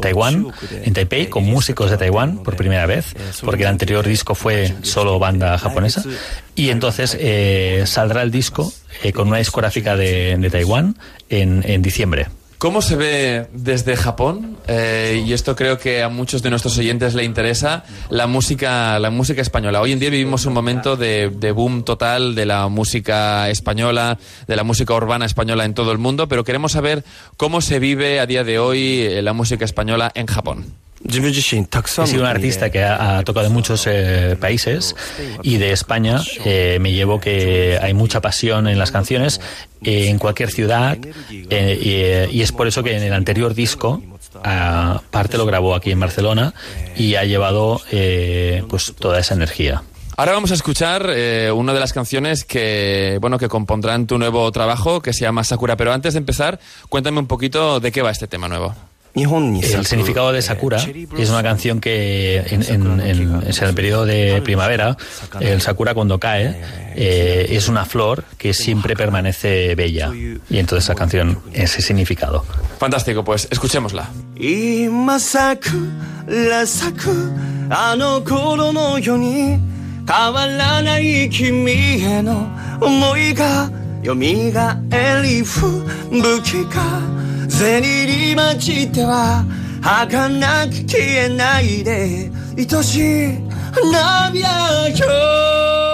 [0.00, 0.48] Taiwán,
[0.84, 3.14] en Taipei, con músicos de Taiwán por primera vez,
[3.44, 6.02] porque el anterior disco fue solo banda japonesa.
[6.54, 8.72] Y entonces eh, saldrá el disco
[9.02, 10.96] eh, con una discográfica de, de Taiwán
[11.28, 12.26] en, en diciembre.
[12.62, 14.56] ¿Cómo se ve desde Japón?
[14.68, 19.10] Eh, y esto creo que a muchos de nuestros oyentes le interesa la música, la
[19.10, 19.80] música española.
[19.80, 24.54] Hoy en día vivimos un momento de, de boom total de la música española, de
[24.54, 27.02] la música urbana española en todo el mundo, pero queremos saber
[27.36, 30.66] cómo se vive a día de hoy eh, la música española en Japón.
[32.04, 34.94] He sido un artista que ha, ha tocado en muchos eh, países
[35.42, 39.40] y de España eh, me llevo que hay mucha pasión en las canciones
[39.82, 40.96] eh, en cualquier ciudad
[41.30, 44.02] eh, y, eh, y es por eso que en el anterior disco
[44.44, 46.54] ah, parte lo grabó aquí en Barcelona
[46.96, 49.82] y ha llevado eh, pues toda esa energía.
[50.16, 54.52] Ahora vamos a escuchar eh, una de las canciones que, bueno, que compondrán tu nuevo
[54.52, 55.76] trabajo, que se llama Sakura.
[55.76, 58.74] Pero antes de empezar, cuéntame un poquito de qué va este tema nuevo.
[59.15, 60.77] El significado de Sakura
[61.17, 64.95] es una canción que en, en- en- es en el periodo de primavera,
[65.39, 66.61] el Sakura cuando cae
[66.95, 70.11] eh, es una flor que siempre permanece bella.
[70.15, 72.45] Y entonces la canción ese significado.
[72.77, 74.07] Fantástico, pues escuchémosla.
[74.39, 77.31] 今咲くら咲く
[77.71, 79.57] あの頃のように
[80.07, 82.47] 変わらない君への
[82.79, 83.67] 思いが
[84.05, 85.83] 蘇り吹
[86.43, 86.65] き
[87.52, 89.44] 銭に待ちては
[89.82, 93.38] 儚く消えないで愛しい
[93.92, 95.91] 涙よ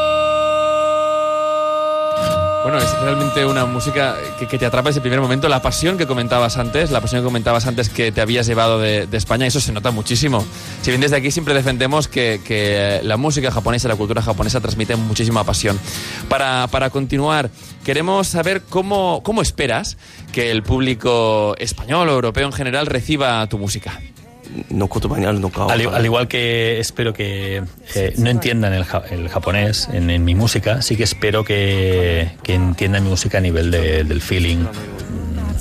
[2.68, 5.48] Bueno, es realmente una música que, te atrapa desde el primer momento.
[5.48, 9.06] La pasión que comentabas antes, la pasión que comentabas antes que te habías llevado de,
[9.06, 10.44] de España, eso se nota muchísimo.
[10.82, 14.96] Si bien desde aquí siempre defendemos que, que la música japonesa, la cultura japonesa transmite
[14.96, 15.80] muchísima pasión.
[16.28, 17.48] Para, para continuar,
[17.86, 19.96] queremos saber cómo, cómo esperas
[20.30, 23.98] que el público español o europeo en general reciba tu música.
[25.70, 27.62] Al, i- al igual que espero que
[27.94, 32.30] eh, no entiendan el, ja- el japonés en, en mi música, sí que espero que,
[32.42, 34.64] que entiendan mi música a nivel de- del feeling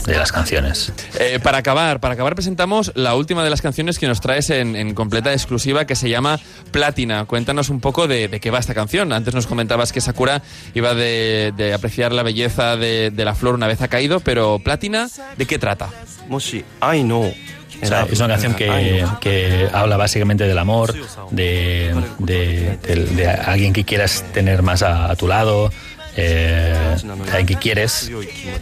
[0.05, 0.93] de las canciones.
[1.19, 4.77] Eh, para acabar, para acabar presentamos la última de las canciones que nos traes en,
[4.77, 6.39] en completa exclusiva que se llama
[6.71, 7.25] Plátina.
[7.25, 9.11] Cuéntanos un poco de, de qué va esta canción.
[9.11, 10.41] Antes nos comentabas que Sakura
[10.73, 14.59] iba de, de apreciar la belleza de, de la flor una vez ha caído, pero
[14.59, 15.89] Plátina, ¿de qué trata?
[17.81, 20.93] O sea, es una canción que, que habla básicamente del amor,
[21.31, 25.71] de, de, alguien que quieras tener más a, a tu lado,
[26.15, 26.95] eh,
[27.31, 28.11] alguien que quieres,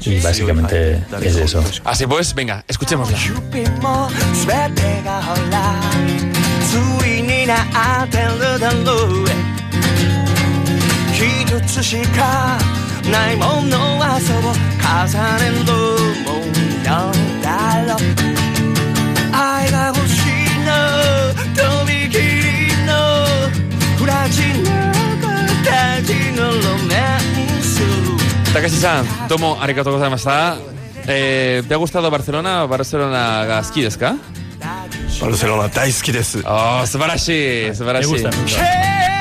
[0.01, 1.63] y básicamente es eso.
[1.86, 3.18] Así pues, venga, escuchémosla.
[28.56, 30.56] Takashi-san, tomo arigato gozaimashita.
[31.08, 32.66] Eh, ¿Te ha gustado Barcelona?
[32.66, 34.16] Barcelona ga suki desu ka?
[35.20, 36.39] Barcelona 大好きです。
[36.47, 38.24] Oh, 素晴らしい、素晴らしい。
[38.24, 39.14] Me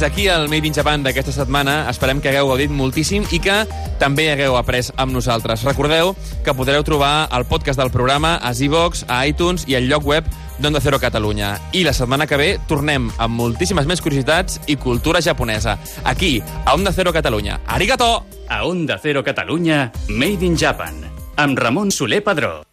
[0.00, 1.90] fins aquí el Made in Japan d'aquesta setmana.
[1.90, 3.66] Esperem que hagueu gaudit moltíssim i que
[4.00, 5.60] també hagueu après amb nosaltres.
[5.66, 10.06] Recordeu que podreu trobar el podcast del programa a Zivox, a iTunes i al lloc
[10.08, 10.24] web
[10.56, 11.52] d'Onda Cero Catalunya.
[11.76, 15.76] I la setmana que ve tornem amb moltíssimes més curiositats i cultura japonesa.
[16.04, 17.60] Aquí, a Onda Cero Catalunya.
[17.66, 18.24] Arigato!
[18.48, 20.96] A Onda Cero Catalunya, Made in Japan,
[21.36, 22.69] amb Ramon Soler Padró.